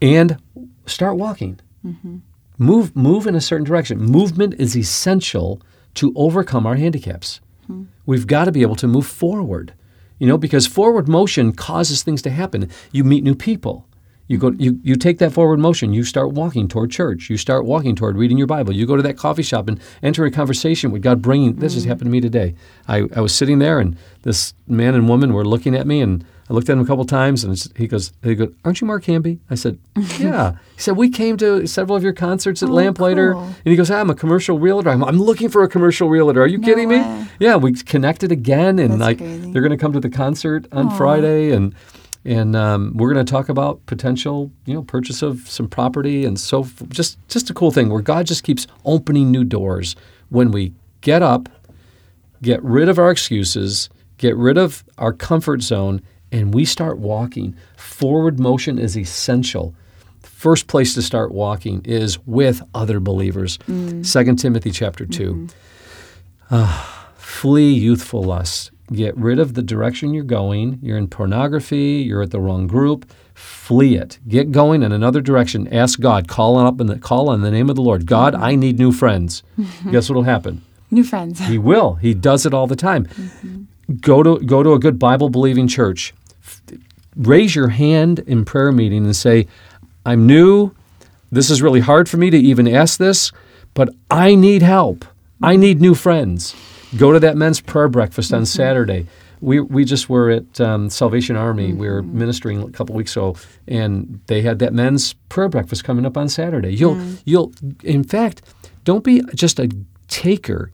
[0.00, 0.38] And
[0.86, 1.60] start walking.
[1.84, 2.18] Mm-hmm.
[2.58, 3.98] Move move in a certain direction.
[3.98, 5.62] Movement is essential
[5.94, 7.40] to overcome our handicaps.
[7.66, 7.84] Hmm.
[8.06, 9.72] We've got to be able to move forward.
[10.18, 12.70] You know, because forward motion causes things to happen.
[12.92, 13.86] You meet new people.
[14.28, 17.30] You go you, you take that forward motion, you start walking toward church.
[17.30, 18.72] You start walking toward reading your Bible.
[18.72, 21.84] You go to that coffee shop and enter a conversation with God bringing this has
[21.84, 21.88] mm.
[21.88, 22.54] happened to me today.
[22.86, 26.24] I, I was sitting there and this man and woman were looking at me and
[26.50, 29.04] I looked at him a couple times, and he goes, "He goes, aren't you Mark
[29.04, 29.78] Hamby?" I said,
[30.18, 33.42] "Yeah." He said, "We came to several of your concerts at Oh, Lamplighter," cool.
[33.44, 34.90] and he goes, "I'm a commercial realtor.
[34.90, 36.42] I'm, I'm looking for a commercial realtor.
[36.42, 37.04] Are you No kidding me?"
[37.38, 39.52] Yeah, we connected again, and That's like crazy.
[39.52, 41.72] they're going to come to the concert on Friday, and
[42.24, 46.38] and um, we're going to talk about potential, you know, purchase of some property, and
[46.40, 49.94] so f- just just a cool thing where God just keeps opening new doors
[50.30, 51.48] when we get up,
[52.42, 57.56] get rid of our excuses, get rid of our comfort zone, and we start walking.
[57.76, 59.74] Forward motion is essential.
[60.22, 63.58] First place to start walking is with other believers.
[63.68, 64.10] Mm.
[64.10, 65.32] 2 Timothy chapter 2.
[65.32, 65.46] Mm-hmm.
[66.50, 68.70] Ah, flee youthful lust.
[68.92, 70.78] Get rid of the direction you're going.
[70.82, 73.10] You're in pornography, you're at the wrong group.
[73.34, 74.18] Flee it.
[74.26, 75.68] Get going in another direction.
[75.68, 76.26] Ask God.
[76.26, 78.04] Call on up in the call on the name of the Lord.
[78.04, 79.42] God, I need new friends.
[79.90, 80.62] Guess what'll happen?
[80.90, 81.38] New friends.
[81.38, 81.94] He will.
[81.94, 83.06] He does it all the time.
[83.06, 83.94] Mm-hmm.
[84.00, 86.12] Go to go to a good Bible believing church.
[87.16, 89.46] Raise your hand in prayer meeting and say,
[90.06, 90.72] "I'm new.
[91.30, 93.32] This is really hard for me to even ask this,
[93.74, 95.04] but I need help.
[95.42, 96.54] I need new friends."
[96.96, 99.06] Go to that men's prayer breakfast on Saturday.
[99.40, 101.72] We, we just were at um, Salvation Army.
[101.72, 103.36] We were ministering a couple weeks ago,
[103.68, 106.74] and they had that men's prayer breakfast coming up on Saturday.
[106.74, 107.52] You'll you'll
[107.84, 108.42] in fact,
[108.84, 109.70] don't be just a
[110.08, 110.72] taker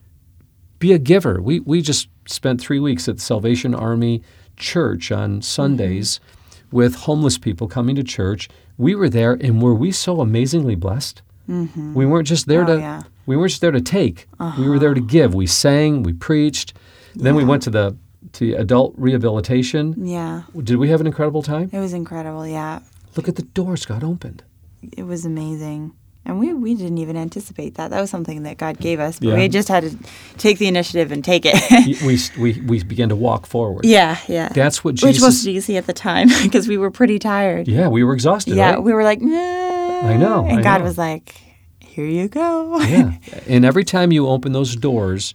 [0.79, 1.41] be a giver.
[1.41, 4.23] We we just spent three weeks at Salvation Army
[4.57, 5.41] Church on mm-hmm.
[5.41, 6.21] Sundays
[6.71, 8.49] with homeless people coming to church.
[8.79, 11.23] We were there, and were we so amazingly blessed?
[11.49, 11.95] Mm-hmm.
[11.95, 13.03] We weren't just there Oh, to yeah.
[13.25, 14.27] we weren't just there to take.
[14.59, 15.09] We were there to uh-huh.
[15.09, 15.35] give.
[15.35, 16.75] We sang, we preached.
[17.15, 17.97] Then we went to the
[18.33, 19.95] to adult rehabilitation.
[20.07, 20.43] Yeah.
[20.63, 21.71] Did we have an incredible time?
[21.73, 22.47] It was incredible.
[22.47, 22.81] Yeah.
[23.15, 24.43] Look at the doors got opened.
[24.83, 25.93] It was amazing.
[26.27, 27.91] And we, we didn't even anticipate that.
[27.91, 29.19] That was something that God gave us.
[29.21, 29.37] But Yeah.
[29.37, 29.97] we just had to
[30.39, 32.03] take the initiative and take it.
[32.03, 33.85] we, we we began to walk forward.
[33.87, 34.49] yeah, yeah.
[34.51, 35.09] That's what Jesus.
[35.21, 37.69] Which was easy at the time because we were pretty tired.
[37.69, 38.57] Yeah, we were exhausted.
[38.57, 38.83] Yeah, right?
[38.83, 39.37] we were like, nah.
[40.09, 40.85] I know, And I God know.
[40.85, 41.35] was like,
[41.81, 42.79] here you go.
[42.81, 43.13] Yeah.
[43.47, 45.35] And every time you open those doors,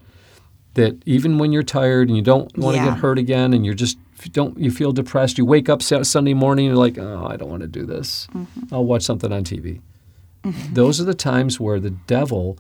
[0.75, 2.89] that even when you're tired and you don't want to Yeah.
[2.89, 6.33] get hurt again, and you're just you don't you feel depressed, you wake up Sunday
[6.33, 8.27] morning, and you're like, oh, I don't want to do this.
[8.35, 8.73] Mm-hmm.
[8.73, 9.79] I'll watch something on TV.
[10.73, 12.57] Those are the times where the devil,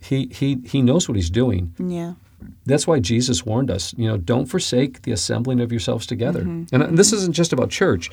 [0.00, 1.74] he he he knows what he's doing.
[1.78, 2.14] yeah.
[2.64, 6.42] That's why Jesus warned us, you know, don't forsake the assembling of yourselves together.
[6.44, 6.74] Mm-hmm.
[6.74, 8.10] And this isn't just about church.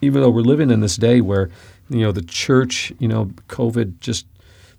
[0.00, 1.50] Even though we're living in this day where,
[1.90, 4.26] you know, the church, you know, COVID just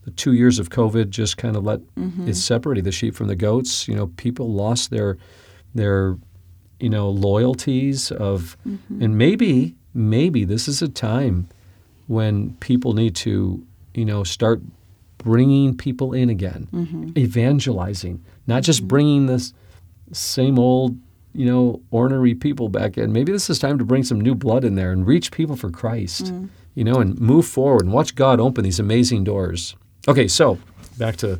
[0.06, 2.30] the two years of COVID just kind of let Mm-hmm.
[2.30, 3.86] it separated the sheep from the goats.
[3.86, 5.18] You know, people lost their
[5.76, 6.18] their
[6.80, 9.04] you know loyalties of, Mm-hmm.
[9.04, 11.50] and maybe maybe this is a time
[12.10, 14.62] when people need to you know start
[15.20, 17.12] bringing people in again, Mm-hmm.
[17.18, 19.54] evangelizing, not just bringing this
[20.12, 20.98] same old
[21.34, 23.14] you know ornery people back in.
[23.14, 25.70] Maybe this is time to bring some new blood in there and reach people for
[25.70, 26.34] Christ.
[26.76, 29.76] You know, and move forward and watch God open these amazing doors.
[30.08, 30.58] Okay, so
[30.98, 31.34] back to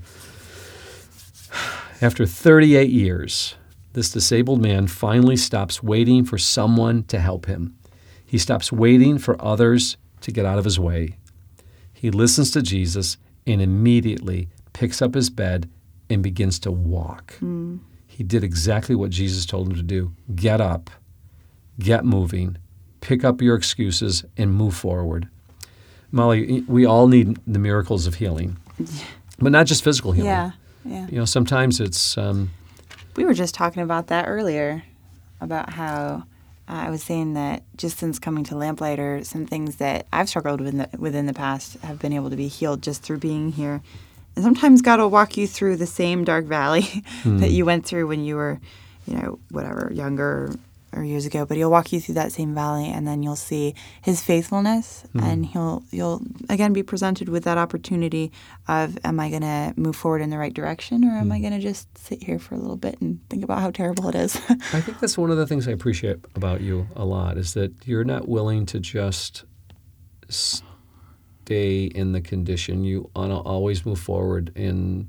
[2.02, 3.56] after 38 years,
[3.94, 7.76] this disabled man finally stops waiting for someone to help him.
[8.26, 11.16] He stops waiting for others to get out of his way.
[11.94, 15.70] He listens to Jesus and immediately picks up his bed
[16.10, 17.38] and begins to walk.
[18.08, 20.90] He did exactly what Jesus told him to do get up,
[21.80, 22.58] get moving,
[23.02, 25.28] pick up your excuses, and move forward.
[26.12, 28.58] Molly, we all need the miracles of healing,
[29.40, 30.30] but not just physical healing.
[30.30, 30.52] Yeah.
[30.86, 31.08] Yeah.
[31.10, 32.50] You know, sometimes it's um,
[33.16, 34.84] We were just talking about that earlier.
[35.42, 36.24] about how
[36.70, 40.70] I was saying that just since coming to Lamplighter, some things that I've struggled with
[40.70, 43.82] in the, within the past have been able to be healed just through being here.
[44.36, 46.82] And sometimes God will walk you through the same dark valley
[47.24, 47.44] that hmm.
[47.44, 48.60] you went through when you were,
[49.08, 50.54] you know, whatever, younger
[50.94, 51.46] or years ago.
[51.46, 55.26] But He'll walk you through that same valley, and then you'll see His faithfulness, mm-hmm.
[55.26, 58.32] and He'll you'll again be presented with that opportunity
[58.68, 61.50] of, am I going to move forward in the right direction, or am I mm-hmm.
[61.50, 64.16] going to just sit here for a little bit and think about how terrible it
[64.16, 64.36] is?
[64.50, 67.72] I think that's one of the things I appreciate about you a lot is that
[67.86, 69.46] you're not willing to just
[70.30, 72.84] stay in the condition.
[72.84, 75.08] You want to always move forward and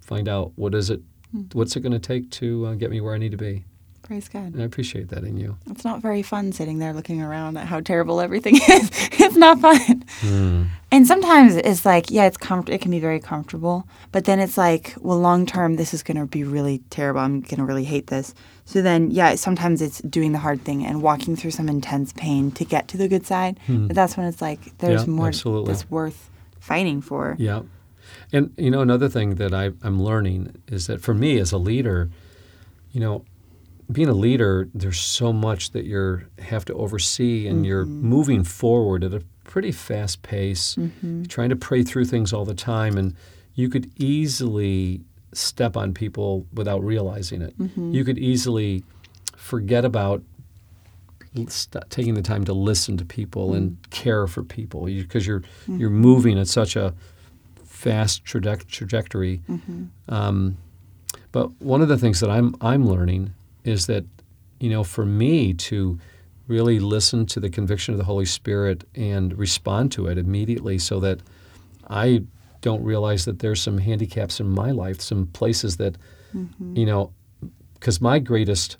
[0.00, 1.00] find out what is it,
[1.34, 1.52] mm.
[1.54, 3.64] what's it going to take to uh, get me where I need to be.
[4.12, 4.60] Praise God.
[4.60, 5.56] I appreciate that in you.
[5.70, 8.90] It's not very fun sitting there looking around at how terrible everything is.
[9.12, 10.04] it's not fun.
[10.20, 10.64] Hmm.
[10.90, 14.58] And sometimes it's like, yeah, it's com- it can be very comfortable, but then it's
[14.58, 17.20] like, well, long term, this is going to be really terrible.
[17.20, 18.34] I'm going to really hate this.
[18.66, 22.50] So then, yeah, sometimes it's doing the hard thing and walking through some intense pain
[22.50, 23.58] to get to the good side.
[23.66, 23.86] Hmm.
[23.86, 25.72] But that's when it's like, there's Yeah, more absolutely.
[25.72, 26.28] that's worth
[26.60, 27.34] fighting for.
[27.38, 27.62] Yeah.
[28.30, 31.56] And, you know, another thing that I, I'm learning is that for me as a
[31.56, 32.10] leader,
[32.92, 33.24] you know,
[33.92, 38.08] being a leader, there's so much that you have to oversee, and you're mm-hmm.
[38.08, 41.24] moving forward at a pretty fast pace, mm-hmm.
[41.24, 43.14] trying to pray through things all the time, and
[43.54, 45.02] you could easily
[45.32, 47.58] step on people without realizing it.
[47.58, 47.92] Mm-hmm.
[47.92, 48.84] You could easily
[49.36, 50.22] forget about
[51.48, 53.90] st- taking the time to listen to people and mm.
[53.90, 54.84] care for people.
[54.84, 55.80] Because you, are mm.
[55.80, 56.94] you're moving at such a
[57.64, 59.40] fast traje- trajectory.
[60.08, 60.56] Um,
[61.32, 63.32] but one of the things that I'm I'm learning
[63.64, 64.04] is that
[64.60, 65.98] you know for me to
[66.48, 71.00] really listen to the conviction of the Holy Spirit and respond to it immediately, so
[71.00, 71.20] that
[71.88, 72.24] I
[72.60, 75.96] don't realize that there's some handicaps in my life, some places that
[76.34, 76.76] mm-hmm.
[76.76, 77.12] you know,
[77.74, 78.76] because my greatest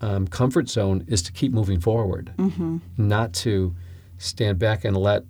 [0.00, 2.78] um, comfort zone is to keep moving forward, mm-hmm.
[2.96, 3.74] not to
[4.18, 5.24] stand back and let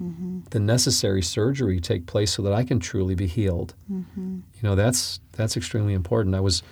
[0.00, 0.40] mm-hmm.
[0.50, 3.74] the necessary surgery take place so that I can truly be healed.
[4.54, 6.34] You know, that's that's extremely important.
[6.34, 6.62] I was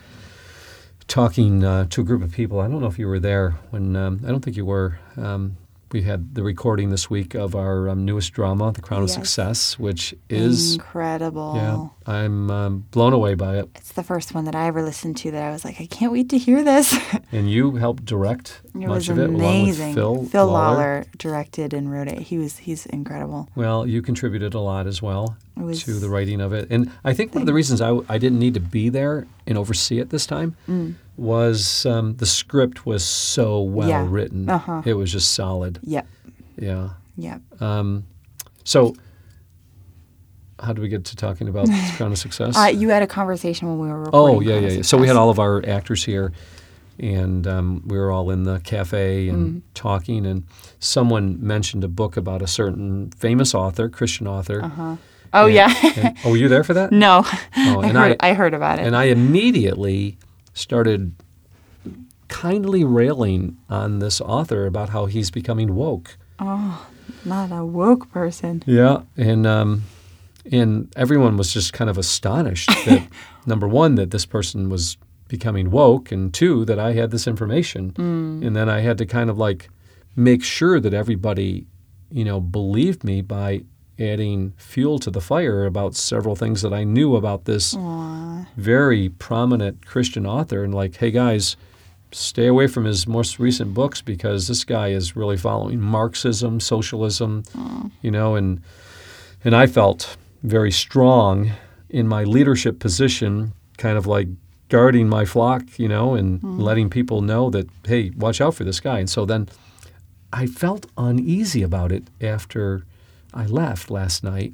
[1.09, 2.61] talking uh, to a group of people.
[2.61, 3.97] I don't know if you were there when.
[3.97, 4.99] Um, I don't think you were.
[5.17, 5.57] Um,
[5.91, 9.79] we had the recording this week of our um, newest drama, The Crown of Success,
[9.79, 11.55] which is incredible.
[11.57, 11.89] yeah.
[12.07, 13.71] I'm um, blown away by it.
[13.75, 16.13] It's the first one that I ever listened to that I was like, I can't
[16.13, 16.95] wait to hear this.
[17.33, 19.99] And you helped direct It much was of it amazing.
[19.99, 21.05] along with Phil, Lollar.
[21.19, 22.19] directed and wrote it.
[22.21, 23.49] He was he's incredible.
[23.55, 26.69] Well, you contributed a lot as well to the writing of it.
[26.71, 29.59] And I think one of the reasons I, I didn't need to be there and
[29.59, 30.95] oversee it this time Mm.
[31.17, 34.07] was um, the script was so well Yeah.
[34.09, 34.49] written.
[34.49, 34.83] Uh-huh.
[34.85, 35.81] It was just solid.
[35.83, 36.07] Yep.
[36.59, 36.91] Yeah.
[37.17, 37.63] Yep.
[37.63, 38.05] Um,
[38.65, 38.95] so,
[40.61, 42.57] how do we get to talking about this Crown of Success?
[42.57, 44.37] Uh, you had a conversation when we were recording.
[44.37, 44.83] Oh yeah, yeah, yeah.
[44.83, 46.33] So we had all of our actors here,
[46.99, 49.59] and um, we were all in the cafe and Mm-hmm.
[49.75, 50.27] talking.
[50.27, 50.45] And
[50.81, 54.61] someone mentioned a book about a certain famous author, Christian author.
[55.33, 55.75] Oh And- yeah.
[55.97, 56.91] and- oh, were you there for that?
[57.07, 57.23] no.
[57.25, 57.31] Oh,
[57.83, 58.87] I and heard I- I, heard about it.
[58.87, 60.17] And I immediately
[60.55, 61.15] started
[62.29, 66.17] kindly railing on this author about how he's becoming woke.
[66.39, 66.87] Oh
[67.25, 68.63] not a woke person.
[68.67, 69.85] Yeah, and um,
[70.53, 73.07] and everyone was just kind of astonished that
[73.47, 74.97] number one that this person was
[75.29, 78.47] becoming woke, and two that I had this information, mm.
[78.47, 79.71] and then I had to kind of like
[80.17, 81.67] make sure that everybody,
[82.11, 83.63] you know, believed me by
[83.99, 87.75] adding fuel to the fire about several things that I knew about this
[88.57, 91.57] very prominent Christian author, and like, hey guys.
[92.11, 97.43] Stay away from his most recent books because this guy is really following Marxism, socialism,
[98.01, 98.63] you know, and
[99.45, 101.53] and I felt very strong
[101.91, 104.29] in my leadership position, kind of like
[104.69, 106.59] guarding my flock, you know, and hmm.
[106.59, 108.99] letting people know that, hey, watch out for this guy.
[108.99, 109.49] And so then
[110.33, 112.85] I felt uneasy about it after
[113.33, 114.53] I left last night.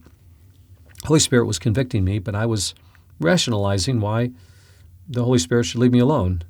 [1.05, 2.74] Holy Spirit was convicting me, but I was
[3.20, 4.30] rationalizing why
[5.09, 6.43] the Holy Spirit should leave me alone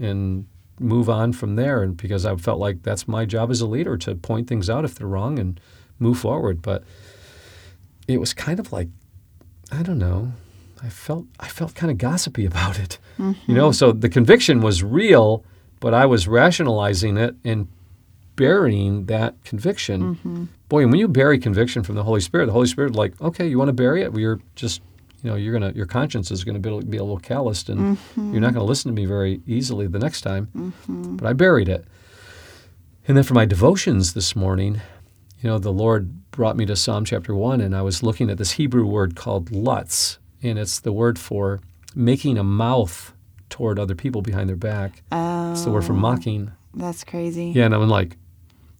[0.00, 0.46] and
[0.78, 1.82] move on from there.
[1.82, 4.84] And because I felt like that's my job as a leader to point things out
[4.84, 5.60] if they're wrong and
[5.98, 6.62] move forward.
[6.62, 6.84] But
[8.06, 8.88] it was kind of like,
[9.72, 10.32] I don't know.
[10.82, 13.68] I felt I felt kind of gossipy about it, you know.
[13.68, 13.72] Mm-hmm.
[13.72, 15.44] So the conviction was real,
[15.80, 17.68] but I was rationalizing it and
[18.36, 20.14] burying that conviction.
[20.14, 20.44] Mm-hmm.
[20.68, 23.48] Boy, and when you bury conviction from the Holy Spirit, the Holy Spirit like, okay,
[23.48, 24.12] you want to bury it?
[24.12, 24.80] Well, you're just,
[25.22, 28.32] you know, you're gonna your conscience is gonna be, be a little calloused, and mm-hmm.
[28.32, 30.72] you're not gonna listen to me very easily the next time.
[30.86, 31.84] But I buried it.
[33.06, 34.82] And then for my devotions this morning,
[35.42, 38.38] you know, the Lord brought me to Psalm chapter one, and I was looking at
[38.38, 41.60] this Hebrew word called lutz, and it's the word for
[41.94, 43.12] making a mouth
[43.50, 45.02] toward other people behind their back.
[45.10, 46.52] Oh, It's the word for mocking.
[46.74, 47.52] that's crazy.
[47.54, 48.16] Yeah, and I'm like,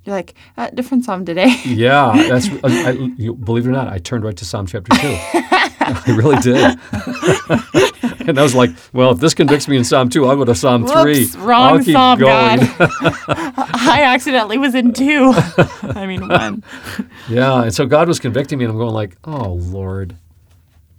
[0.05, 1.55] You're like, uh, different psalm today.
[1.65, 2.49] yeah, that's.
[2.65, 5.17] I, I, you, believe it or not, I turned right to Psalm chapter two.
[5.91, 6.79] I really did.
[8.29, 10.55] and I was like, well, if this convicts me in Psalm two, I'll go to
[10.55, 11.27] Psalm three.
[11.39, 12.59] Wrong I'll keep psalm, going.
[12.59, 12.91] God.
[13.31, 15.33] I accidentally was in two.
[15.83, 16.63] I mean, one.
[17.29, 20.15] Yeah, and so God was convicting me, and I'm going like, oh Lord,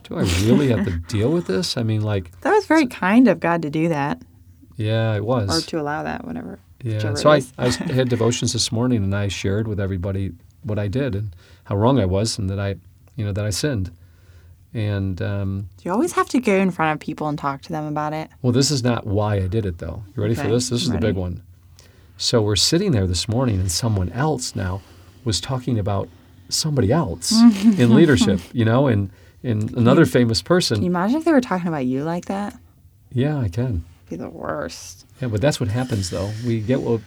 [0.09, 1.77] do I really have to deal with this?
[1.77, 4.21] I mean, like, That was very kind of God to do that
[4.79, 5.49] yeah, it was.
[5.49, 6.57] or to allow that, whatever.
[6.81, 7.13] Yeah.
[7.15, 7.41] So I.
[7.57, 10.31] I had devotions this morning, and I shared with everybody
[10.63, 11.35] what I did and
[11.65, 12.75] how wrong I was, and that I,
[13.17, 13.91] you know, that I sinned.
[14.73, 17.87] And um, You always have to go in front of people and talk to them
[17.87, 18.29] about it.
[18.41, 20.03] well, this is not why I did it, though.
[20.15, 20.69] You ready for this?
[20.69, 21.43] This is I'm the big one.
[22.15, 24.81] So we're sitting there this morning, and someone else now
[25.25, 26.07] was talking about
[26.47, 27.31] somebody else
[27.77, 29.09] in leadership, you know, and
[29.43, 30.75] and another famous person.
[30.77, 32.57] Can you imagine if they were talking about you like that?
[33.11, 33.83] Yeah, I can.
[34.07, 35.05] It'd be the worst.
[35.21, 36.31] Yeah, but that's what happens, though.
[36.45, 37.01] We get what.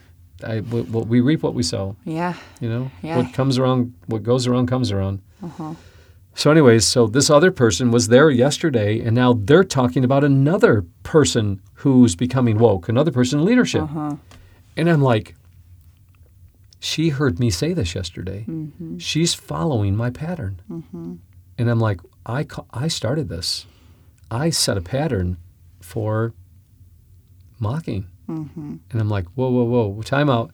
[0.44, 1.94] I, what, what we reap what we sow.
[2.04, 2.34] Yeah.
[2.60, 3.18] You know, Yeah.
[3.18, 5.20] what comes around, what goes around comes around.
[5.40, 5.74] Uh-huh.
[6.34, 10.84] So, anyways, so this other person was there yesterday, and now they're talking about another
[11.04, 13.82] person who's becoming woke, another person in leadership.
[13.82, 14.16] Uh-huh.
[14.76, 15.36] And I'm like,
[16.80, 18.44] she heard me say this yesterday.
[18.48, 18.98] Mm-hmm.
[18.98, 20.60] She's following my pattern.
[20.68, 21.14] Mm-hmm.
[21.58, 23.66] And I'm like, I, I started this.
[24.30, 25.36] I set a pattern
[25.80, 26.32] for
[27.58, 28.06] mocking.
[28.28, 28.76] Mm-hmm.
[28.90, 30.52] And I'm like, whoa, whoa, whoa, time out.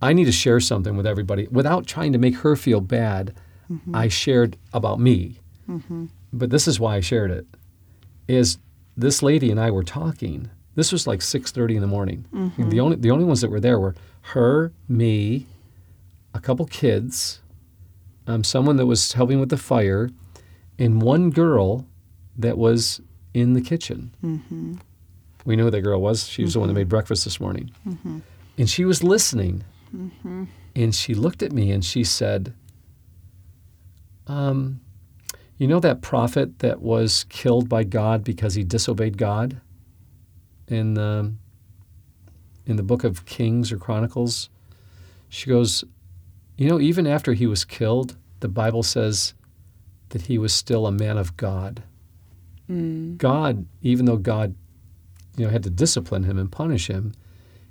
[0.00, 3.34] I need to share something with everybody without trying to make her feel bad.
[3.70, 3.94] Mm-hmm.
[3.94, 5.40] I shared about me.
[6.32, 7.46] But this is why I shared it.
[8.26, 8.58] Is
[8.96, 10.50] this lady and I were talking.
[10.74, 12.24] This was like 6:30 in the morning.
[12.32, 12.68] Mm-hmm.
[12.68, 13.94] The only the only ones that were there were
[14.32, 15.46] her, me,
[16.34, 17.40] a couple kids,
[18.26, 20.10] um, someone that was helping with the fire,
[20.78, 21.86] and one girl
[22.36, 23.00] that was
[23.34, 24.14] in the kitchen.
[24.22, 24.74] Mm-hmm.
[25.44, 26.28] We knew who that girl was.
[26.28, 27.70] She was the one that made breakfast this morning.
[28.58, 29.64] And she was listening.
[30.74, 32.54] And she looked at me and she said,
[34.26, 34.80] um,
[35.56, 39.60] You know that prophet that was killed by God because he disobeyed God?
[40.68, 41.32] In the,
[42.66, 44.50] in the book of Kings or Chronicles?
[45.30, 45.82] She goes,
[46.56, 49.34] You know, even after he was killed, the Bible says
[50.10, 51.82] that he was still a man of God.
[52.70, 53.16] Mm.
[53.18, 54.54] God, even though God
[55.36, 57.14] you know, had to discipline him and punish him,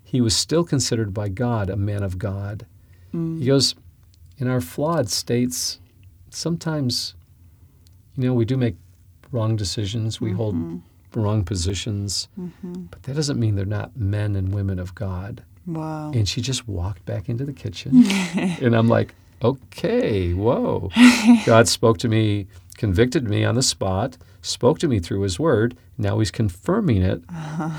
[0.03, 2.65] he was still considered by God a man of God.
[3.11, 3.45] He mm.
[3.45, 3.75] goes,
[4.37, 5.79] in our flawed states,
[6.29, 7.15] sometimes,
[8.15, 8.75] you know, we do make
[9.31, 11.19] wrong decisions, we hold mm-hmm.
[11.19, 12.83] wrong positions, mm-hmm.
[12.83, 15.43] but that doesn't mean they're not men and women of God.
[15.65, 16.11] Whoa.
[16.13, 18.05] And she just walked back into the kitchen.
[18.35, 20.91] and I'm like, okay, whoa.
[21.45, 25.75] God spoke to me, convicted me on the spot, spoke to me through his word.
[25.97, 27.21] Now he's confirming it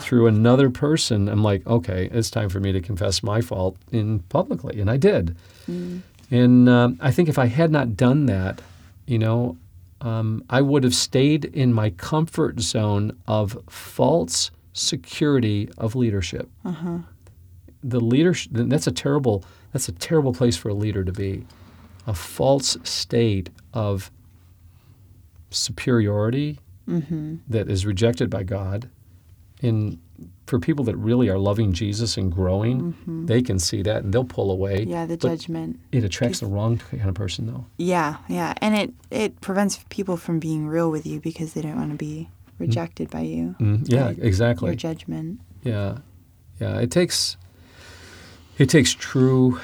[0.00, 1.28] through another person.
[1.28, 4.80] I'm like, okay, it's time for me to confess my fault in publicly.
[4.80, 5.36] And I did.
[6.30, 8.60] And um, I think if I had not done that,
[9.06, 9.56] you know,
[10.00, 16.48] um, I would have stayed in my comfort zone of false security of leadership
[17.82, 21.44] the leadership that's a terrible that's a terrible place for a leader to be
[22.06, 24.10] a false state of
[25.50, 26.58] superiority
[26.88, 27.36] mm-hmm.
[27.48, 28.88] that is rejected by god
[29.62, 29.98] and
[30.46, 33.26] for people that really are loving jesus and growing mm-hmm.
[33.26, 35.80] they can see that and they'll pull away Yeah, the But judgment.
[35.92, 38.54] it attracts the wrong kind of person though Yeah, yeah.
[38.60, 41.96] And it, it prevents people from being real with you because they don't want to
[41.96, 42.52] be mm.
[42.58, 43.54] rejected by you.
[43.60, 45.40] Mm, yeah by exactly Your judgment.
[45.62, 45.98] Yeah,
[46.60, 46.78] yeah.
[46.78, 47.36] It takes
[48.58, 49.60] it takes true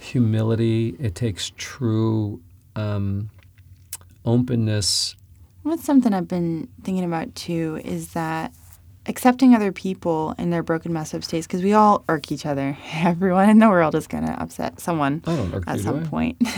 [0.00, 0.96] humility.
[0.98, 2.40] It takes true
[2.76, 3.30] um,
[4.24, 5.16] openness.
[5.62, 8.52] What's something I've been thinking about too is that
[9.06, 12.76] accepting other people in their broken, messed up states, because we all irk each other.
[12.94, 16.04] Everyone in the world is going to upset someone I don't irk at you, some
[16.06, 16.36] point.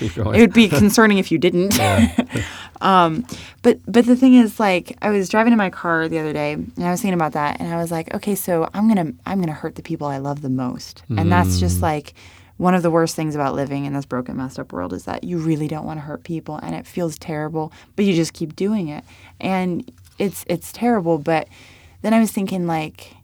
[0.00, 1.78] It would be concerning if you didn't.
[2.80, 3.26] um,
[3.62, 6.54] but but the thing is, like, I was driving in my car the other day,
[6.54, 9.40] and I was thinking about that, and I was like, okay, so I'm gonna I'm
[9.40, 11.60] gonna hurt the people I love the most, and that's Mm.
[11.60, 12.14] just like
[12.56, 15.24] one of the worst things about living in this broken, messed up world is that
[15.24, 18.54] you really don't want to hurt people, and it feels terrible, but you just keep
[18.56, 19.04] doing it,
[19.40, 19.90] and
[20.20, 21.18] it's it's terrible.
[21.18, 21.48] But
[22.02, 23.16] then I was thinking like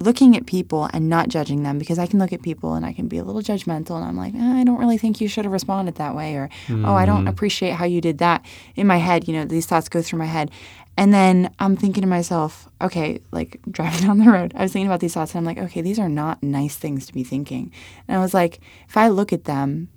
[0.00, 2.92] looking at people and not judging them because I can look at people and I
[2.92, 5.44] can be a little judgmental and I'm like, eh, I don't really think you should
[5.44, 8.44] have responded that way or oh, I don't appreciate how you did that.
[8.74, 10.50] In my head, you know, these thoughts go through my head.
[10.96, 14.88] And then I'm thinking to myself, okay, like driving down the road, I was thinking
[14.88, 17.72] about these thoughts and I'm like, okay, these are not nice things to be thinking.
[18.08, 19.88] And I was like, if I look at them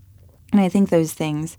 [0.52, 1.58] and I think those things,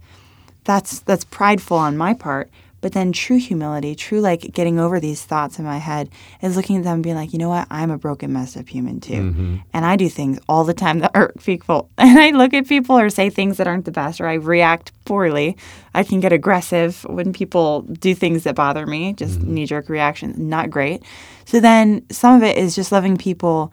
[0.64, 2.50] that's that's prideful on my part,
[2.80, 6.10] But then true humility, true like getting over these thoughts in my head
[6.42, 7.66] is looking at them and being like, you know what?
[7.70, 9.14] I'm a broken, messed up human too.
[9.14, 9.56] Mm-hmm.
[9.72, 11.90] And I do things all the time that hurt people.
[11.98, 14.92] And I look at people or say things that aren't the best or I react
[15.04, 15.56] poorly.
[15.94, 19.54] I can get aggressive when people do things that bother me, just mm-hmm.
[19.54, 21.02] knee jerk reactions, not great.
[21.44, 23.72] So then some of it is just loving people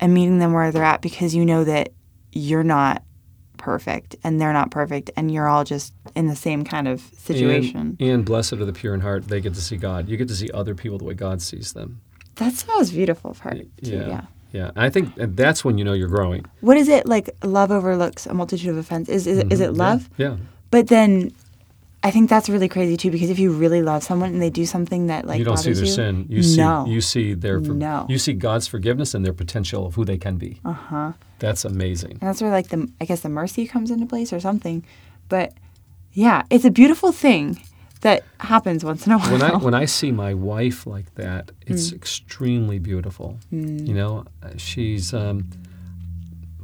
[0.00, 1.90] and meeting them where they're at because you know that
[2.32, 3.02] you're not
[3.64, 7.96] perfect and they're not perfect and you're all just in the same kind of situation.
[7.98, 10.06] And, and blessed are the pure in heart; they get to see God.
[10.08, 12.00] You get to see other people the way God sees them.
[12.34, 13.56] That's the most beautiful part.
[13.56, 14.24] Too, Yeah, yeah.
[14.52, 14.70] yeah.
[14.76, 16.44] I think that's when you know you're growing.
[16.60, 17.30] What is it like?
[17.42, 19.08] Love overlooks a multitude of offense.
[19.08, 20.00] Is is, it is it love?
[20.02, 20.22] Mm-hmm.
[20.22, 20.36] Yeah.
[20.70, 21.32] But then,
[22.02, 24.66] I think that's really crazy too because if you really love someone and they do
[24.66, 26.26] something that like you don't see their you, sin.
[26.28, 26.84] You see no.
[26.86, 28.04] you see their No.
[28.10, 30.60] you see God's forgiveness and their potential of who they can be.
[30.66, 31.12] Uh huh.
[31.46, 32.12] That's amazing.
[32.12, 34.84] And that's where like the I guess the mercy comes into place or something.
[35.28, 35.52] But
[36.12, 37.60] yeah, it's a beautiful thing
[38.02, 39.32] that happens once in a while.
[39.32, 41.96] when I when I see my wife like that, it's Mm.
[41.96, 43.38] extremely beautiful.
[43.50, 45.48] You know, Uh, she's um,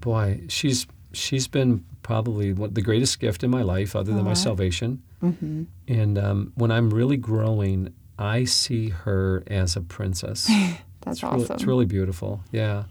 [0.01, 4.35] boy, she's she's been probably one, the greatest gift in my life, other than my
[4.35, 5.03] salvation.
[5.21, 10.47] hmm And um, when I'm really growing, I see her as a princess.
[11.03, 11.55] That's It's really, awesome.
[11.57, 12.41] it's really beautiful.
[12.53, 12.85] Yeah.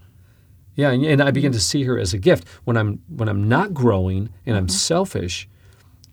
[0.80, 2.48] Yeah, and, and I begin to see her as a gift.
[2.64, 5.46] When I'm when I'm not growing and I'm selfish,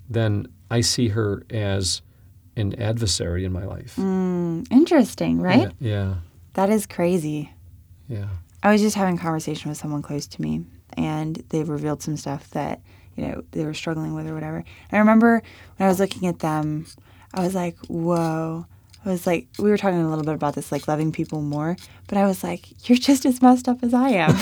[0.09, 2.01] then I see her as
[2.57, 3.95] an adversary in my life.
[3.95, 5.71] Mm, interesting, right?
[5.79, 6.13] Yeah, yeah.
[6.53, 7.51] That is crazy.
[8.09, 8.27] yeah.
[8.63, 10.65] I was just having a conversation with someone close to me,
[10.97, 12.81] and they revealed some stuff that
[13.15, 14.57] you know they were struggling with or whatever.
[14.57, 15.41] And I remember
[15.77, 16.87] when I was looking at them,
[17.33, 18.65] I was like, "Whoa!"
[19.07, 21.77] I was like, we were talking a little bit about this, like loving people more,
[22.07, 24.39] but I was like, "You're just as messed up as I am." and,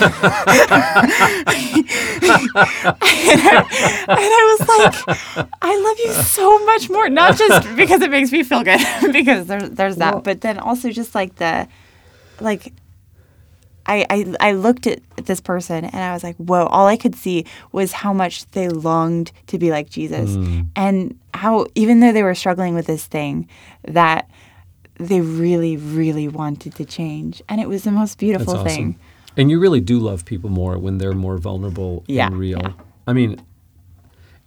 [3.00, 3.66] I,
[4.08, 8.32] and I was like, "I love you so much more, not just because it makes
[8.32, 8.80] me feel good,
[9.12, 11.68] because there's there's that, Well- but then also just like the,
[12.40, 12.72] like."
[13.88, 17.14] I, I, I looked at this person and I was like, whoa, all I could
[17.14, 20.30] see was how much they longed to be like Jesus.
[20.30, 20.66] Mm.
[20.74, 23.48] And how, even though they were struggling with this thing,
[23.86, 24.28] that
[24.98, 27.42] they really, really wanted to change.
[27.48, 28.66] And it was the most beautiful awesome.
[28.66, 28.98] thing.
[29.36, 32.60] And you really do love people more when they're more vulnerable Yeah, and real.
[32.62, 32.72] yeah.
[33.06, 33.40] I mean,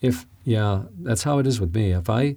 [0.02, 1.92] if yeah, that's how it is with me.
[1.92, 2.36] If I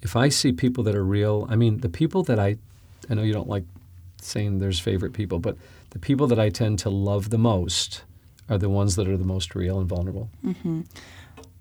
[0.00, 2.56] if I see people that are real, I mean, the people that I
[3.08, 3.64] I know you don't like
[4.20, 5.56] saying there's favorite people, but
[5.90, 8.02] the people that I tend to love the most
[8.48, 10.28] are the ones that are the most real and vulnerable.
[10.44, 10.82] Mm-hmm.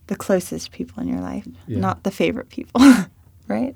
[0.08, 1.80] The closest people in your life, Yeah.
[1.80, 2.82] not the favorite people,
[3.48, 3.76] right?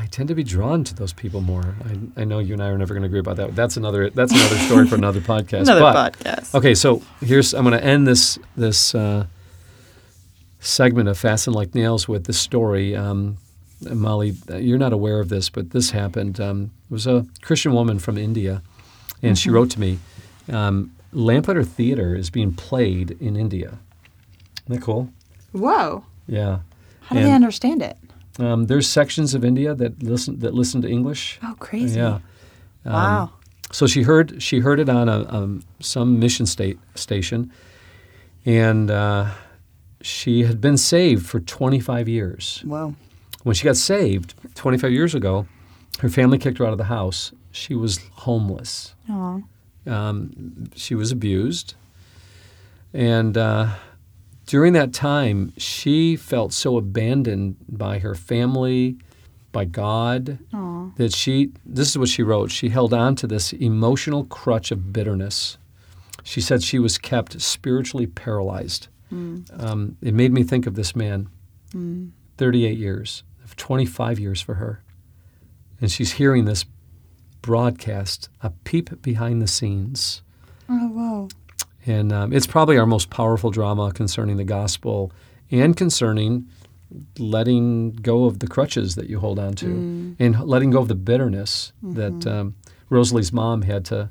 [0.00, 1.74] I tend to be drawn to those people more.
[1.84, 3.54] I, I know you and I are never going to agree about that.
[3.54, 5.66] That's another that's another story for another podcast.
[5.66, 6.54] but, podcast.
[6.54, 9.26] Okay, so here's I'm going to end this this uh,
[10.58, 12.96] segment of Fastened Like Nails with this story.
[12.96, 13.36] Um,
[13.90, 16.40] Molly, you're not aware of this, but this happened.
[16.40, 18.62] Um, it was a Christian woman from India,
[19.22, 19.98] and she wrote to me.
[20.50, 23.78] Um, Lamplighter Theater is being played in India.
[24.64, 25.10] Isn't that cool?
[25.52, 26.04] Whoa.
[26.26, 26.60] Yeah.
[27.00, 27.98] How do they understand it?
[28.40, 31.38] Um, there's sections of India that listen that listen to English.
[31.42, 31.98] Oh, crazy.
[32.00, 32.14] Yeah.
[32.84, 33.30] Um, Wow.
[33.72, 37.52] So she heard she heard it on a um, some mission state station,
[38.44, 39.26] and uh,
[40.00, 42.62] she had been saved for 25 years.
[42.66, 42.94] Whoa.
[43.44, 45.46] When she got saved 25 years ago,
[46.00, 47.32] her family kicked her out of the house.
[47.52, 48.94] She was homeless.
[49.08, 49.40] Aw.
[49.86, 51.74] Um, she was abused,
[52.92, 53.68] and uh,
[54.50, 58.96] during that time, she felt so abandoned by her family,
[59.52, 60.90] by God, Aw.
[60.96, 64.92] that she, this is what she wrote, she held on to this emotional crutch of
[64.92, 65.56] bitterness.
[66.24, 68.88] She said she was kept spiritually paralyzed.
[69.12, 71.28] Um, it made me think of this man,
[72.36, 73.22] 38 years,
[73.56, 74.82] 25 years for her.
[75.80, 76.64] And she's hearing this
[77.40, 80.22] broadcast, a peep behind the scenes.
[80.68, 81.28] Oh, whoa.
[81.86, 85.12] And um, it's probably our most powerful drama concerning the gospel
[85.50, 86.48] and concerning
[87.18, 89.66] letting go of the crutches that you hold on to
[90.18, 92.56] and letting go of the bitterness that um,
[92.88, 94.10] Rosalie's mom had to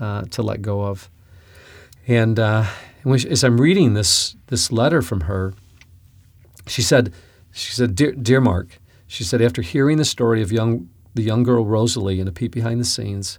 [0.00, 1.10] uh, to let go of.
[2.06, 2.66] And uh,
[3.04, 5.54] as I'm reading this this letter from her,
[6.66, 7.12] she said,
[7.52, 11.42] she said, dear, dear Mark, she said, after hearing the story of young the young
[11.42, 13.38] girl Rosalie in a peep behind the scenes,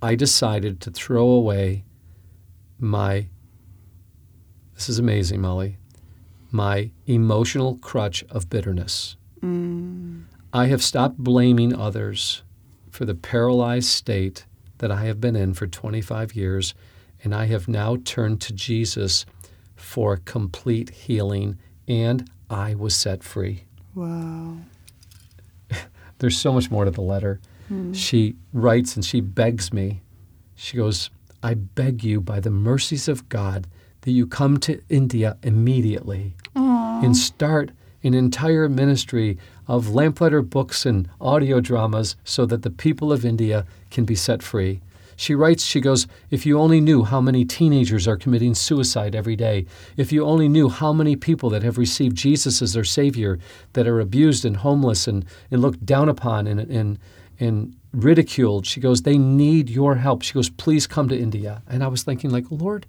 [0.00, 1.84] I decided to throw away
[2.82, 3.28] my
[4.74, 5.76] this is amazing, Molly.
[6.50, 9.16] My emotional crutch of bitterness.
[9.40, 10.24] Mm.
[10.52, 12.42] I have stopped blaming others
[12.90, 14.44] for the paralyzed state
[14.78, 16.74] that I have been in for 25 years,
[17.22, 19.24] and I have now turned to Jesus
[19.76, 23.64] for complete healing, and I was set free.
[23.94, 24.56] Wow.
[26.18, 27.40] there's so much more to the letter.
[27.68, 27.92] Hmm.
[27.92, 30.02] She writes and she begs me.
[30.56, 31.10] She goes,
[31.42, 33.66] I beg you by the mercies of God
[34.02, 37.70] that you come to India immediately and start
[38.04, 43.64] an entire ministry of lamplighter books and audio dramas so that the people of India
[43.90, 44.80] can be set free.
[45.16, 49.36] She writes, she goes, If you only knew how many teenagers are committing suicide every
[49.36, 49.66] day,
[49.96, 53.38] if you only knew how many people that have received Jesus as their Savior
[53.74, 56.98] that are abused and homeless and, and looked down upon and, and,
[57.40, 60.22] and ridiculed, she goes, They need your help.
[60.22, 61.62] She goes, Please come to India.
[61.68, 62.86] And I was thinking, like, Lord,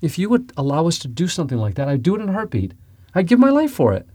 [0.00, 2.32] if you would allow us to do something like that, I'd do it in a
[2.32, 2.72] heartbeat.
[3.14, 4.06] I'd give my life for it.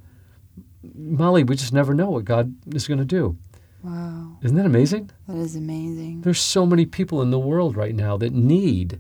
[0.95, 3.38] Molly, we just never know what God is going to do.
[3.84, 5.09] Wow, Isn't that amazing?
[5.27, 6.21] that is amazing.
[6.21, 8.99] There's so many people in the world right now that need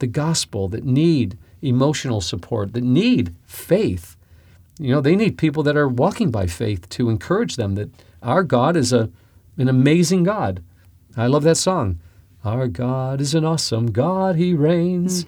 [0.00, 4.16] the gospel, that need emotional support, that need faith.
[4.78, 7.90] You know, they need people that are walking by faith to encourage them that
[8.22, 9.10] our God is a
[9.58, 10.62] an amazing God.
[11.16, 11.98] I love that song.
[12.44, 15.26] Our God is an awesome God, he reigns.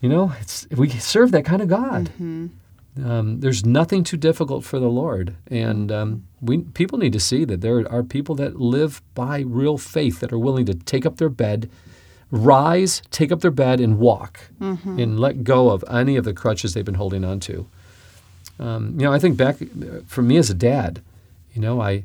[0.00, 2.10] You know, it's we serve that kind of God.
[3.02, 7.44] Um, there's nothing too difficult for the Lord, and um, we people need to see
[7.46, 11.16] that there are people that live by real faith that are willing to take up
[11.16, 11.70] their bed,
[12.30, 14.40] rise, take up their bed, and walk,
[14.98, 17.66] and let go of any of the crutches they've been holding on to.
[18.58, 21.00] Um, you know, I think back uh, for me as a dad,
[21.54, 22.04] you know, I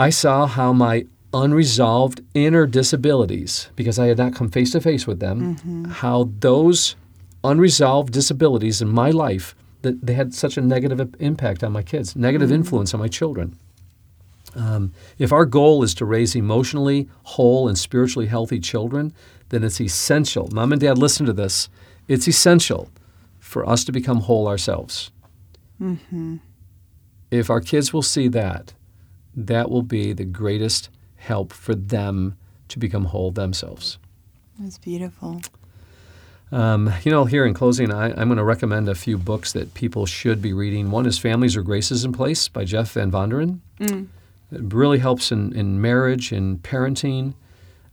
[0.00, 5.06] I saw how my unresolved inner disabilities, because I had not come face to face
[5.06, 5.84] with them, mm-hmm.
[5.90, 6.96] how those
[7.44, 12.16] unresolved disabilities in my life that they had such a negative impact on my kids,
[12.16, 12.56] negative mm-hmm.
[12.56, 13.58] influence on my children.
[14.56, 19.12] Um, if our goal is to raise emotionally whole and spiritually healthy children,
[19.50, 20.48] then it's essential.
[20.50, 21.68] Mom and dad, listen to this.
[22.08, 22.88] It's essential
[23.38, 25.10] for us to become whole ourselves.
[25.78, 26.36] Mm-hmm.
[27.30, 28.72] If our kids will see that,
[29.34, 32.36] that will be the greatest help for them
[32.68, 33.98] to become whole themselves.
[34.58, 35.40] That's beautiful.
[36.52, 39.72] Um, you know, here in closing, I, I'm going to recommend a few books that
[39.74, 40.90] people should be reading.
[40.90, 43.60] One is Families Where Grace Is in Place by Jeff Van Vonderen.
[43.80, 47.34] It really helps in, in marriage and parenting.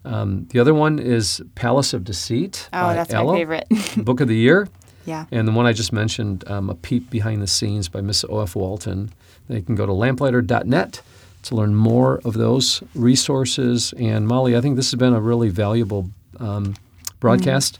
[0.03, 3.67] Um, the other one is Palace of Deceit Oh, that's Ella, my favorite.
[3.97, 4.67] Book of the Year.
[5.05, 5.25] yeah.
[5.31, 8.55] And the one I just mentioned, um, A Peep Behind the Scenes by Miss O.F.
[8.55, 9.11] Walton.
[9.47, 11.01] They can go to lamplighter.net
[11.47, 13.93] to learn more of those resources.
[13.99, 16.75] And Molly, I think this has been a really valuable um,
[17.19, 17.79] broadcast.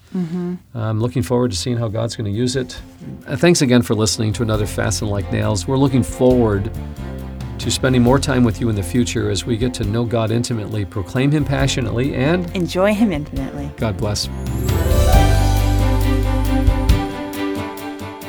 [0.74, 2.80] I'm looking forward to seeing how God's going to use it.
[3.28, 5.68] Uh, thanks again for listening to another Fastened Like Nails.
[5.68, 6.72] We're looking forward
[7.60, 10.32] to spending more time with you in the future as we get to know God
[10.32, 13.72] intimately, proclaim Him passionately, and Enjoy him infinitely.
[13.78, 14.28] God bless.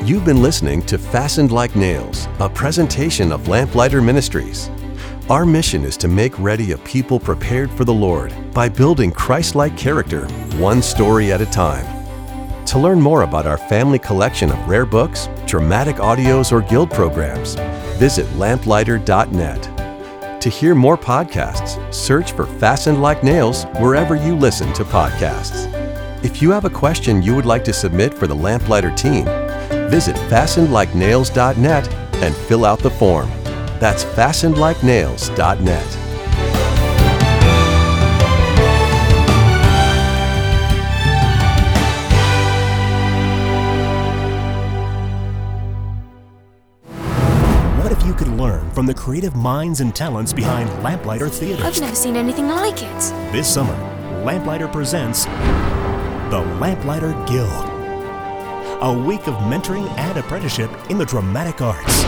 [0.03, 4.71] You've been listening to Fastened Like Nails, a presentation of Lamplighter Ministries.
[5.31, 9.55] Our mission is to make ready a people prepared for the Lord by building Christ
[9.55, 10.27] like character,
[10.57, 11.85] one story at a time.
[12.65, 17.57] To learn more about our family collection of rare books, dramatic audios, or guild programs,
[17.99, 20.41] visit lamplighter.net.
[20.41, 25.67] To hear more podcasts, search for Fastened Like Nails wherever you listen to podcasts.
[26.25, 29.27] If you have a question you would like to submit for the Lamplighter team,
[29.91, 33.31] visit fastenedlikenails.net and fill out the form.
[33.81, 35.95] That's fastenedlikenails.net.
[47.81, 51.63] What if you could learn from the creative minds and talents behind Lamplighter Theater?
[51.65, 52.99] I've never seen anything like it.
[53.33, 53.77] This summer,
[54.25, 57.69] Lamplighter presents the Lamplighter Guild.
[58.81, 62.05] A week of mentoring and apprenticeship in the dramatic arts.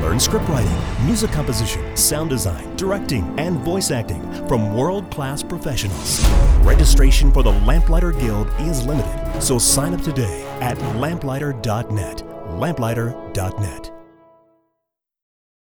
[0.00, 6.26] Learn scriptwriting, music composition, sound design, directing, and voice acting from world class professionals.
[6.60, 12.22] Registration for the Lamplighter Guild is limited, so sign up today at lamplighter.net.
[12.48, 13.99] Lamplighter.net.